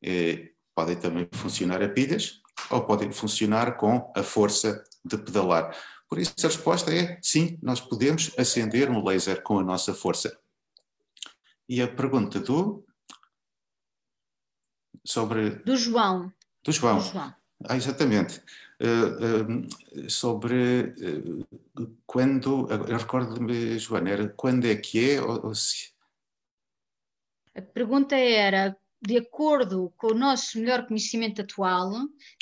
[0.00, 2.40] Eh, podem também funcionar a pilhas
[2.70, 5.76] ou podem funcionar com a força de pedalar.
[6.08, 10.38] Por isso, a resposta é sim, nós podemos acender um laser com a nossa força.
[11.68, 12.84] E a pergunta do.
[15.04, 15.50] Sobre.
[15.64, 16.32] Do João.
[16.64, 16.98] Do João.
[16.98, 17.34] Do João.
[17.68, 18.42] Ah, exatamente.
[18.80, 19.66] Uh,
[20.04, 20.94] uh, sobre
[21.78, 22.68] uh, quando.
[22.70, 25.22] Eu recordo-me, Joana, era quando é que é?
[25.22, 25.92] Ou, ou se...
[27.54, 31.90] A pergunta era de acordo com o nosso melhor conhecimento atual,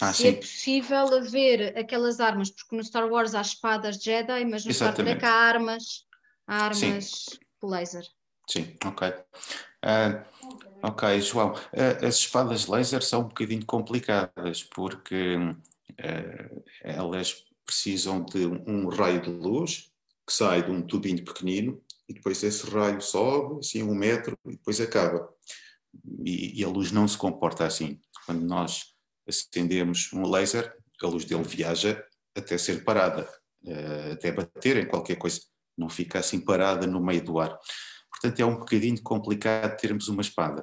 [0.00, 0.36] ah, se é sim.
[0.36, 5.18] é possível haver aquelas armas, porque no Star Wars há espadas Jedi, mas no Exatamente.
[5.18, 6.06] Star Trek há armas,
[6.46, 7.24] há armas
[7.60, 8.04] por laser.
[8.50, 9.08] Sim, ok.
[9.84, 10.24] Uh,
[10.82, 18.46] ok, João, uh, as espadas laser são um bocadinho complicadas porque uh, elas precisam de
[18.46, 19.92] um raio de luz
[20.26, 24.52] que sai de um tubinho pequenino e depois esse raio sobe assim um metro e
[24.52, 25.28] depois acaba
[26.24, 28.00] e, e, a luz não se comporta assim.
[28.24, 28.94] Quando nós
[29.26, 32.02] acendemos um laser, a luz dele viaja
[32.34, 33.28] até ser parada,
[34.12, 35.40] até bater em qualquer coisa,
[35.76, 37.58] não fica assim parada no meio do ar.
[38.10, 40.62] Portanto, é um bocadinho complicado termos uma espada.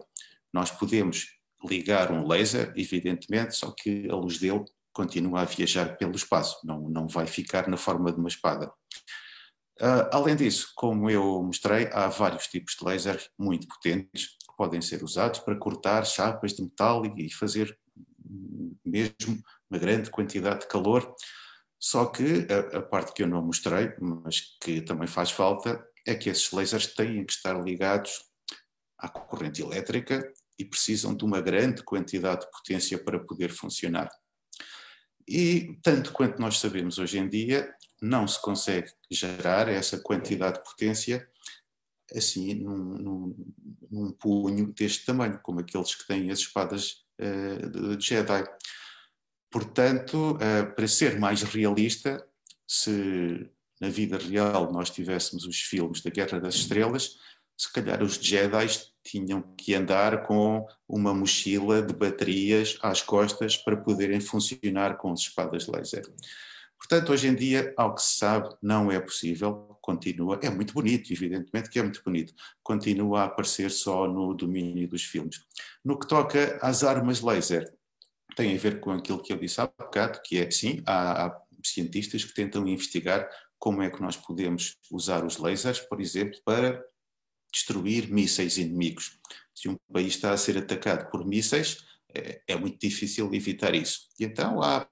[0.54, 1.28] Nós podemos
[1.68, 6.90] ligar um laser, evidentemente, só que a luz dele continua a viajar pelo espaço, não,
[6.90, 8.72] não vai ficar na forma de uma espada.
[9.82, 15.04] Uh, além disso, como eu mostrei, há vários tipos de lasers muito potentes podem ser
[15.04, 17.78] usados para cortar chapas de metal e fazer
[18.84, 21.14] mesmo uma grande quantidade de calor.
[21.80, 26.16] Só que a, a, parte que eu não mostrei, mas que também faz falta, é
[26.16, 28.24] que esses lasers têm que estar ligados
[28.98, 34.10] à corrente elétrica e precisam de uma grande quantidade de potência para poder funcionar.
[35.28, 40.64] E tanto quanto nós sabemos hoje em dia, não se consegue gerar essa quantidade de
[40.64, 41.28] potência
[42.14, 43.54] assim num, num,
[43.90, 48.44] num, punho deste tamanho, como aqueles que têm as espadas uh, de Jedi.
[49.50, 52.24] Portanto, uh, para ser mais realista,
[52.68, 53.50] se
[53.80, 57.16] na vida real nós tivéssemos os filmes da Guerra das Estrelas,
[57.58, 58.68] se calhar os Jedi
[59.04, 65.22] tinham que andar com uma mochila de baterias às costas para poderem funcionar com as
[65.22, 66.04] espadas laser.
[66.78, 71.12] Portanto, hoje em dia, ao que se sabe, não é possível, continua, é muito bonito,
[71.12, 75.46] evidentemente que é muito bonito, continua a aparecer só no domínio dos filmes.
[75.84, 77.74] No que toca às armas laser,
[78.36, 81.42] tem a ver com aquilo que eu disse há bocado, que é, sim, há, há
[81.64, 83.28] cientistas que tentam investigar
[83.66, 86.86] como é que nós podemos usar os lasers, por exemplo, para
[87.52, 89.18] destruir mísseis inimigos.
[89.56, 94.02] Se um país está a ser atacado por mísseis, é, é muito difícil evitar isso.
[94.20, 94.86] E então há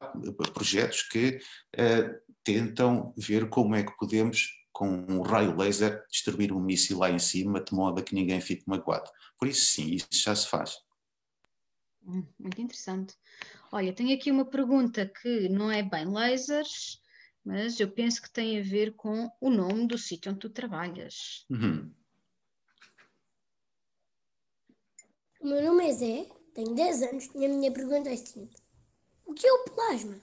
[0.56, 1.40] projetos que
[1.78, 7.12] uh, tentam ver como é que podemos, com um raio laser, destruir um míssil lá
[7.12, 9.08] em cima, de modo a que ninguém fique magoado.
[9.38, 10.80] Por isso, sim, isso já se faz.
[12.08, 13.14] Hum, muito interessante.
[13.72, 17.03] Olha, tenho aqui uma pergunta que não é bem lasers,
[17.44, 21.46] mas eu penso que tem a ver com o nome do sítio onde tu trabalhas.
[21.50, 21.92] Uhum.
[25.42, 28.56] O meu nome é Zé tenho 10 anos e a minha pergunta é a seguinte:
[29.26, 30.20] O que é o plasma?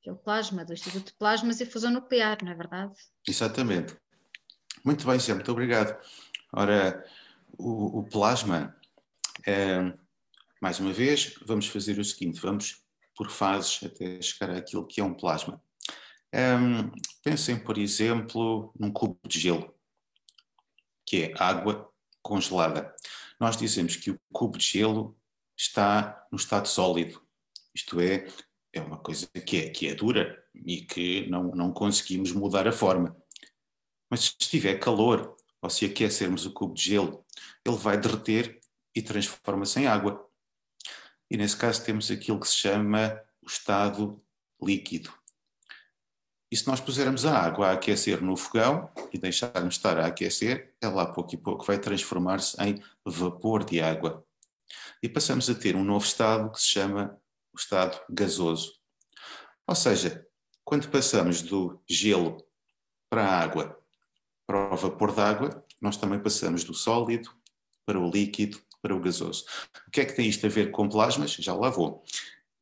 [0.00, 2.94] Que é o plasma do Instituto de Plasmas e Fusão Nuclear, não é verdade?
[3.28, 3.96] Exatamente.
[4.84, 6.00] Muito bem, Zé, muito obrigado.
[6.52, 7.04] Ora,
[7.58, 8.74] o, o plasma,
[9.44, 9.92] é,
[10.62, 12.82] mais uma vez, vamos fazer o seguinte: vamos
[13.16, 15.60] por fases até chegar àquilo que é um plasma.
[16.32, 16.54] É,
[17.22, 19.74] pensem, por exemplo, num cubo de gelo,
[21.04, 22.94] que é água congelada
[23.38, 25.16] nós dizemos que o cubo de gelo
[25.56, 27.22] está no estado sólido,
[27.74, 28.26] isto é,
[28.72, 32.72] é uma coisa que é, que é dura e que não, não conseguimos mudar a
[32.72, 33.16] forma.
[34.10, 37.24] Mas se estiver calor, ou se aquecermos o cubo de gelo,
[37.64, 38.60] ele vai derreter
[38.94, 40.26] e transforma-se em água.
[41.30, 44.22] E nesse caso temos aquilo que se chama o estado
[44.62, 45.12] líquido.
[46.50, 50.74] E se nós pusermos a água a aquecer no fogão e deixarmos estar a aquecer,
[50.80, 54.24] ela a pouco e pouco vai transformar-se em vapor de água.
[55.02, 57.20] E passamos a ter um novo estado que se chama
[57.52, 58.74] o estado gasoso.
[59.66, 60.24] Ou seja,
[60.64, 62.44] quando passamos do gelo
[63.10, 63.76] para a água,
[64.46, 67.28] para o vapor d'água, nós também passamos do sólido
[67.84, 69.44] para o líquido, para o gasoso.
[69.88, 71.32] O que é que tem isto a ver com plasmas?
[71.32, 72.04] Já lá vou.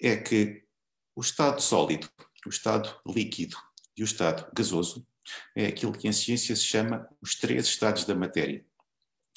[0.00, 0.64] É que
[1.14, 2.08] o estado sólido,
[2.46, 3.56] o estado líquido
[3.96, 5.06] e o estado gasoso
[5.56, 8.64] é aquilo que em ciência se chama os três estados da matéria.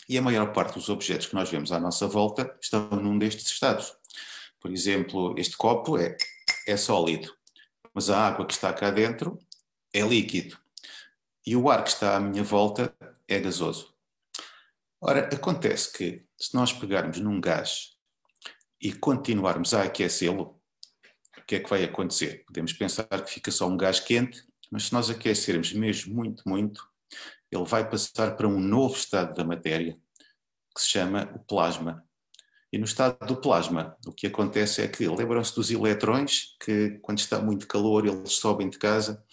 [0.10, 3.47] E a maior parte dos objetos que nós vemos à nossa volta estão num destes
[3.47, 3.93] estados.
[4.60, 6.16] Por exemplo, este copo é,
[6.66, 7.34] é sólido,
[7.93, 9.39] mas a água que está cá dentro
[9.93, 10.58] é líquido.
[11.45, 12.93] E o ar que está à minha volta
[13.28, 13.93] é gasoso.
[14.99, 17.97] Ora, acontece que se nós pegarmos num gás
[18.82, 20.60] e continuarmos a aquecê-lo,
[21.38, 22.43] o que é que vai acontecer?
[22.45, 26.88] Podemos pensar que fica só um gás quente, mas se nós aquecermos mesmo muito, muito,
[27.51, 29.97] ele vai passar para um novo estado da matéria,
[30.76, 32.03] que se chama o plasma.
[32.72, 37.20] E no estado do plasma, o que acontece é que, lembram-se dos eletrões, que quando
[37.20, 39.24] está muito calor eles sobem de casa,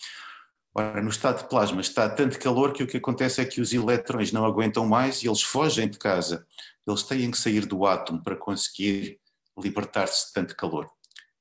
[0.76, 3.72] Ora, no estado de plasma está tanto calor que o que acontece é que os
[3.72, 6.45] eletrões não aguentam mais e eles fogem de casa.
[6.85, 9.20] Eles têm que sair do átomo para conseguir
[9.57, 10.91] libertar-se de tanto calor.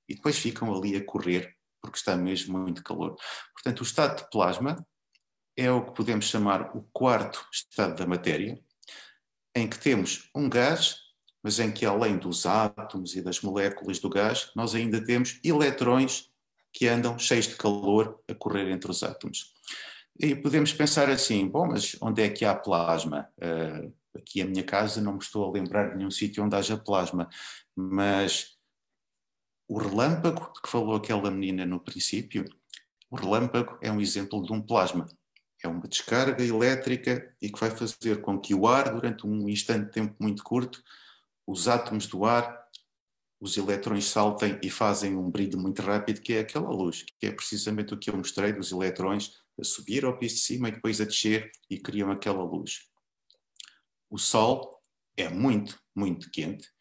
[0.07, 1.52] E depois ficam ali a correr,
[1.83, 3.15] porque está mesmo muito calor.
[3.53, 4.87] Portanto, o estado de plasma
[5.55, 8.57] é o que podemos chamar o quarto estado da matéria,
[9.53, 10.97] em que temos um gás,
[11.43, 16.31] mas em que além dos átomos e das moléculas do gás, nós ainda temos eletrões
[16.71, 19.53] que andam cheios de calor a correr entre os átomos.
[20.19, 23.29] E podemos pensar assim: bom, mas onde é que há plasma?
[23.37, 26.77] Uh, aqui a minha casa não me estou a lembrar de nenhum sítio onde haja
[26.77, 27.27] plasma,
[27.75, 28.57] mas
[29.67, 32.45] o relâmpago de que falou aquela menina no princípio,
[33.09, 35.07] o relâmpago é um exemplo de um plasma.
[35.63, 39.85] É uma descarga elétrica e que vai fazer com que o ar, durante um instante
[39.85, 40.83] de tempo muito curto,
[41.47, 42.63] os átomos do ar
[43.43, 47.31] os eletrões saltem e fazem um brilho muito rápido, que é aquela luz, que é
[47.31, 51.01] precisamente o que eu mostrei dos eletrões a subir ao piso de cima e depois
[51.01, 52.87] a descer e criam aquela luz.
[54.09, 54.81] O Sol
[55.17, 56.71] é muito, muito quente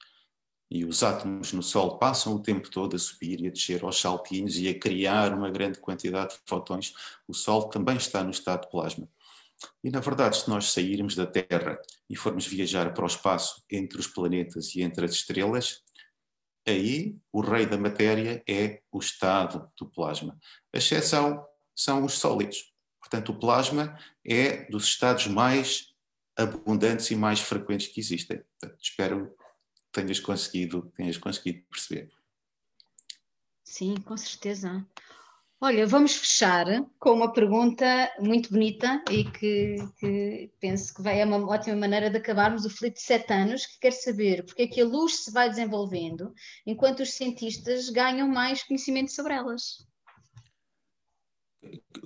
[0.75, 4.01] e os átomos no Sol passam o tempo todo a subir e a descer aos
[4.01, 6.95] saltinhos e a criar uma grande quantidade de fotões.
[7.29, 9.07] O Sol também está no estado de plasma.
[9.85, 14.01] E, na verdade, se nós sairmos da Terra e formos viajar para o espaço entre
[14.01, 15.83] os planetas e entre as estrelas,
[16.67, 20.39] aí o rei da matéria é o estado do plasma.
[20.75, 21.45] A exceção
[21.77, 22.73] são os sólidos.
[22.99, 23.95] Portanto, o plasma
[24.25, 25.93] é dos estados mais
[26.35, 28.43] abundantes e mais frequentes que existem.
[28.81, 29.37] Espero
[29.93, 32.11] tenhas conseguido, tenhas conseguido perceber.
[33.63, 34.87] Sim, com certeza.
[35.65, 36.67] Olha, vamos fechar
[36.99, 37.87] com uma pergunta
[38.19, 42.71] muito bonita e que, que, penso que vai é uma ótima maneira de acabarmos o
[42.71, 46.35] Felipe de sete anos, que quer saber porque é que a luz se vai desenvolvendo
[46.67, 49.87] enquanto os cientistas ganham mais conhecimento sobre elas.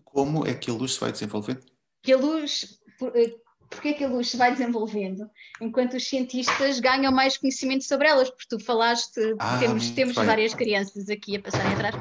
[0.05, 1.65] Como é que a luz se vai desenvolvendo?
[2.03, 2.79] Que a luz,
[3.15, 3.37] eh,
[3.71, 5.29] porque é que a luz se vai desenvolvendo
[5.61, 10.55] enquanto os cientistas ganham mais conhecimento sobre elas, porque tu falaste, ah, temos, temos várias
[10.55, 11.95] crianças aqui a passarem atrás,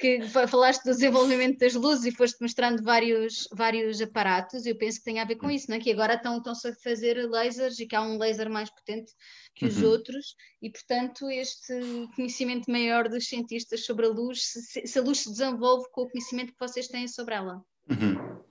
[0.00, 4.98] que falaste do desenvolvimento das luzes e foste mostrando vários, vários aparatos, e eu penso
[4.98, 5.80] que tem a ver com isso, não é?
[5.80, 9.12] que agora estão, estão-se a fazer lasers e que há um laser mais potente
[9.54, 9.90] que os uhum.
[9.90, 11.72] outros, e portanto este
[12.14, 16.10] conhecimento maior dos cientistas sobre a luz, se, se, a luz se desenvolve com o
[16.10, 17.62] conhecimento que vocês têm sobre ela.
[17.90, 18.45] Uhum.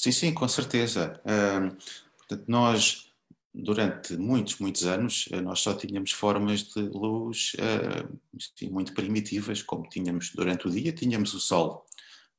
[0.00, 1.20] Sim, sim, com certeza.
[1.24, 1.76] Uh,
[2.18, 3.12] portanto, nós,
[3.52, 9.88] durante muitos, muitos anos, eh, nós só tínhamos formas de luz uh, muito primitivas, como
[9.88, 11.84] tínhamos durante o dia, tínhamos o sol.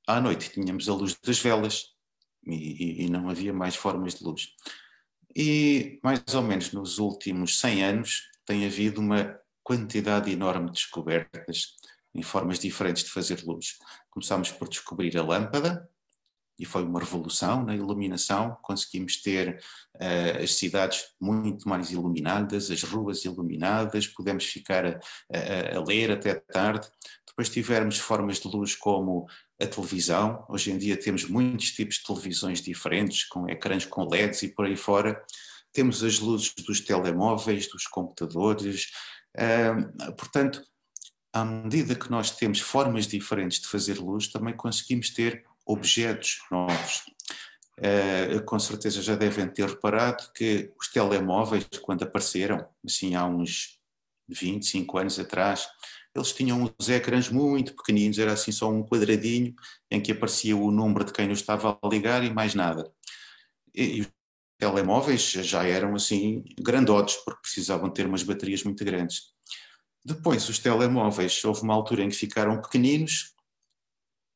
[0.07, 1.93] À noite tínhamos a luz das velas
[2.47, 4.55] e, e não havia mais formas de luz.
[5.35, 11.75] E mais ou menos nos últimos 100 anos tem havido uma quantidade enorme de descobertas
[12.15, 13.77] em formas diferentes de fazer luz.
[14.09, 15.87] Começámos por descobrir a lâmpada,
[16.59, 18.57] e foi uma revolução na iluminação.
[18.61, 19.63] Conseguimos ter
[19.95, 24.99] uh, as cidades muito mais iluminadas, as ruas iluminadas, pudemos ficar a,
[25.33, 26.85] a, a, ler até tarde.
[27.25, 29.25] Depois tivemos formas de luz como
[29.61, 30.45] a televisão.
[30.49, 34.65] Hoje em dia temos muitos tipos de televisões diferentes, com ecrãs com LEDs e por
[34.65, 35.23] aí fora.
[35.71, 38.87] Temos as luzes dos telemóveis, dos computadores.
[39.37, 40.61] Uh, portanto,
[41.31, 47.03] à medida que nós temos formas diferentes de fazer luz, também conseguimos ter objetos novos.
[47.77, 53.79] Uh, com certeza já devem ter reparado que os telemóveis, quando apareceram, assim há uns
[54.27, 55.67] 25 anos atrás,
[56.13, 59.53] eles tinham uns ecrãs muito pequeninos, era assim só um quadradinho
[59.89, 62.91] em que aparecia o número de quem nos estava a ligar e mais nada.
[63.73, 64.07] E, e os
[64.57, 69.31] telemóveis já eram assim grandotes, porque precisavam ter umas baterias muito grandes.
[70.03, 73.35] Depois, os telemóveis, houve uma altura em que ficaram pequeninos,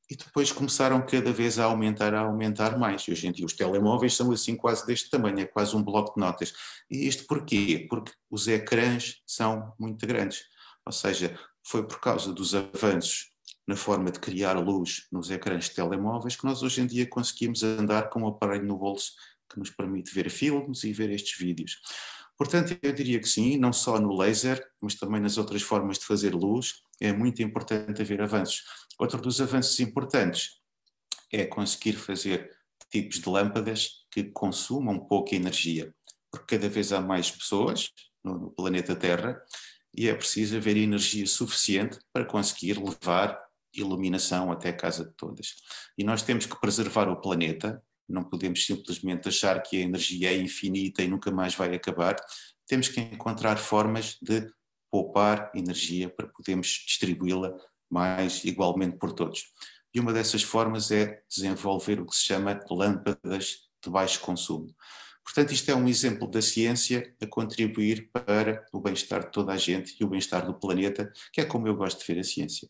[0.10, 3.04] e depois começaram cada vez a aumentar, a aumentar mais.
[3.04, 6.16] E hoje em dia os telemóveis são assim quase deste tamanho, é quase um bloco
[6.16, 6.54] de notas.
[6.90, 7.88] E isto porquê?
[7.90, 10.44] Porque os ecrãs são muito grandes.
[10.86, 13.32] Ou seja, foi por causa dos avanços
[13.66, 17.64] na forma de criar luz nos ecrãs de telemóveis que nós hoje em dia conseguimos
[17.64, 19.14] andar com um aparelho no bolso
[19.50, 21.80] que nos permite ver filmes e ver estes vídeos.
[22.38, 26.06] Portanto, eu diria que sim, não só no laser, mas também nas outras formas de
[26.06, 28.64] fazer luz, é muito importante haver avanços.
[29.00, 30.60] Outro dos avanços importantes
[31.32, 32.50] é conseguir fazer
[32.90, 35.94] tipos de lâmpadas que consumam pouca energia,
[36.32, 37.90] porque cada vez há mais pessoas
[38.24, 39.42] no planeta Terra
[39.96, 43.40] e é preciso haver energia suficiente para conseguir levar
[43.74, 45.56] iluminação até a casa de todas.
[45.98, 50.38] E nós temos que preservar o planeta, não podemos simplesmente achar que a energia é
[50.38, 52.16] infinita e nunca mais vai acabar.
[52.68, 54.50] Temos que encontrar formas de
[54.92, 57.56] poupar energia para podermos distribuí-la
[57.90, 59.46] mais igualmente por todos.
[59.94, 64.74] E uma dessas formas é desenvolver o que se chama lâmpadas de baixo consumo.
[65.24, 69.58] Portanto, isto é um exemplo da ciência a contribuir para o bem-estar de toda a
[69.58, 72.70] gente e o bem-estar do planeta, que é como eu gosto de ver a ciência.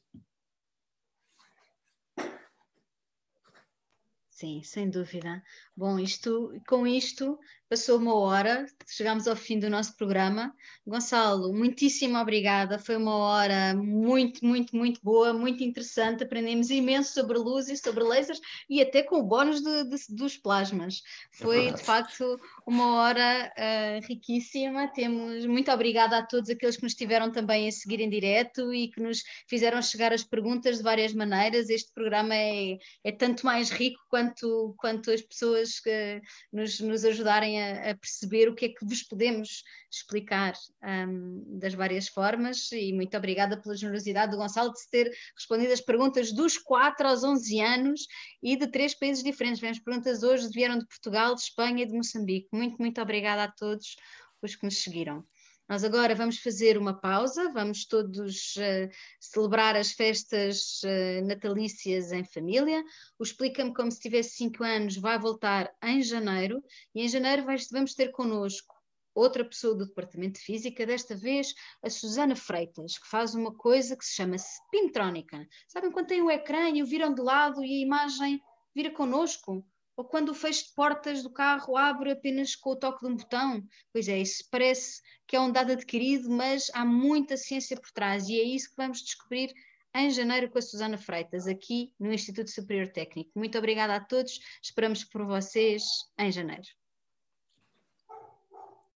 [4.44, 5.42] Sim, sem dúvida.
[5.74, 7.40] Bom, isto, com isto
[7.74, 10.54] passou uma hora, chegamos ao fim do nosso programa.
[10.86, 12.78] Gonçalo, muitíssimo obrigada.
[12.78, 16.24] Foi uma hora muito, muito, muito boa, muito interessante.
[16.24, 20.38] Aprendemos imenso sobre luz e sobre lasers e até com o bónus de, de, dos
[20.38, 21.02] plasmas.
[21.34, 24.88] É Foi, é de facto, uma hora uh, riquíssima.
[24.90, 28.90] Temos muito obrigada a todos aqueles que nos tiveram também a seguir em direto e
[28.90, 31.72] que nos fizeram chegar as perguntas de várias maneiras.
[31.72, 36.22] Este programa é, é tanto mais rico quanto, quanto as pessoas que
[36.52, 40.54] nos, nos ajudarem a, a, perceber o que é que vos podemos explicar
[40.84, 45.74] um, das várias formas e muito obrigada pela generosidade do Gonçalo de se ter respondido
[45.74, 48.08] as perguntas dos 4 aos 11 anos
[48.42, 49.60] e de três países diferentes.
[49.60, 52.48] Vemos perguntas hoje vieram de Portugal, de Espanha e de Moçambique.
[52.52, 53.96] Muito, muito obrigada a todos
[54.42, 55.26] os que nos seguiram.
[55.68, 58.90] Nós agora vamos fazer uma pausa, vamos todos uh,
[59.20, 62.84] celebrar as festas uh, natalícias em família.
[63.18, 66.62] O Explica-me como se tivesse 5 anos vai voltar em janeiro
[66.94, 68.76] e em janeiro vai, vamos ter connosco
[69.16, 73.96] outra pessoa do Departamento de Física, desta vez a Susana Freitas, que faz uma coisa
[73.96, 75.48] que se chama spintrónica.
[75.68, 78.42] Sabem quando tem o ecrã e o viram de lado e a imagem
[78.76, 79.66] vira connosco?
[79.96, 83.16] Ou quando o fecho de portas do carro abre apenas com o toque de um
[83.16, 83.64] botão?
[83.92, 88.28] Pois é, isso parece que é um dado adquirido, mas há muita ciência por trás
[88.28, 89.54] e é isso que vamos descobrir
[89.96, 93.32] em janeiro com a Susana Freitas, aqui no Instituto Superior Técnico.
[93.36, 95.84] Muito obrigada a todos, esperamos por vocês
[96.18, 96.68] em janeiro.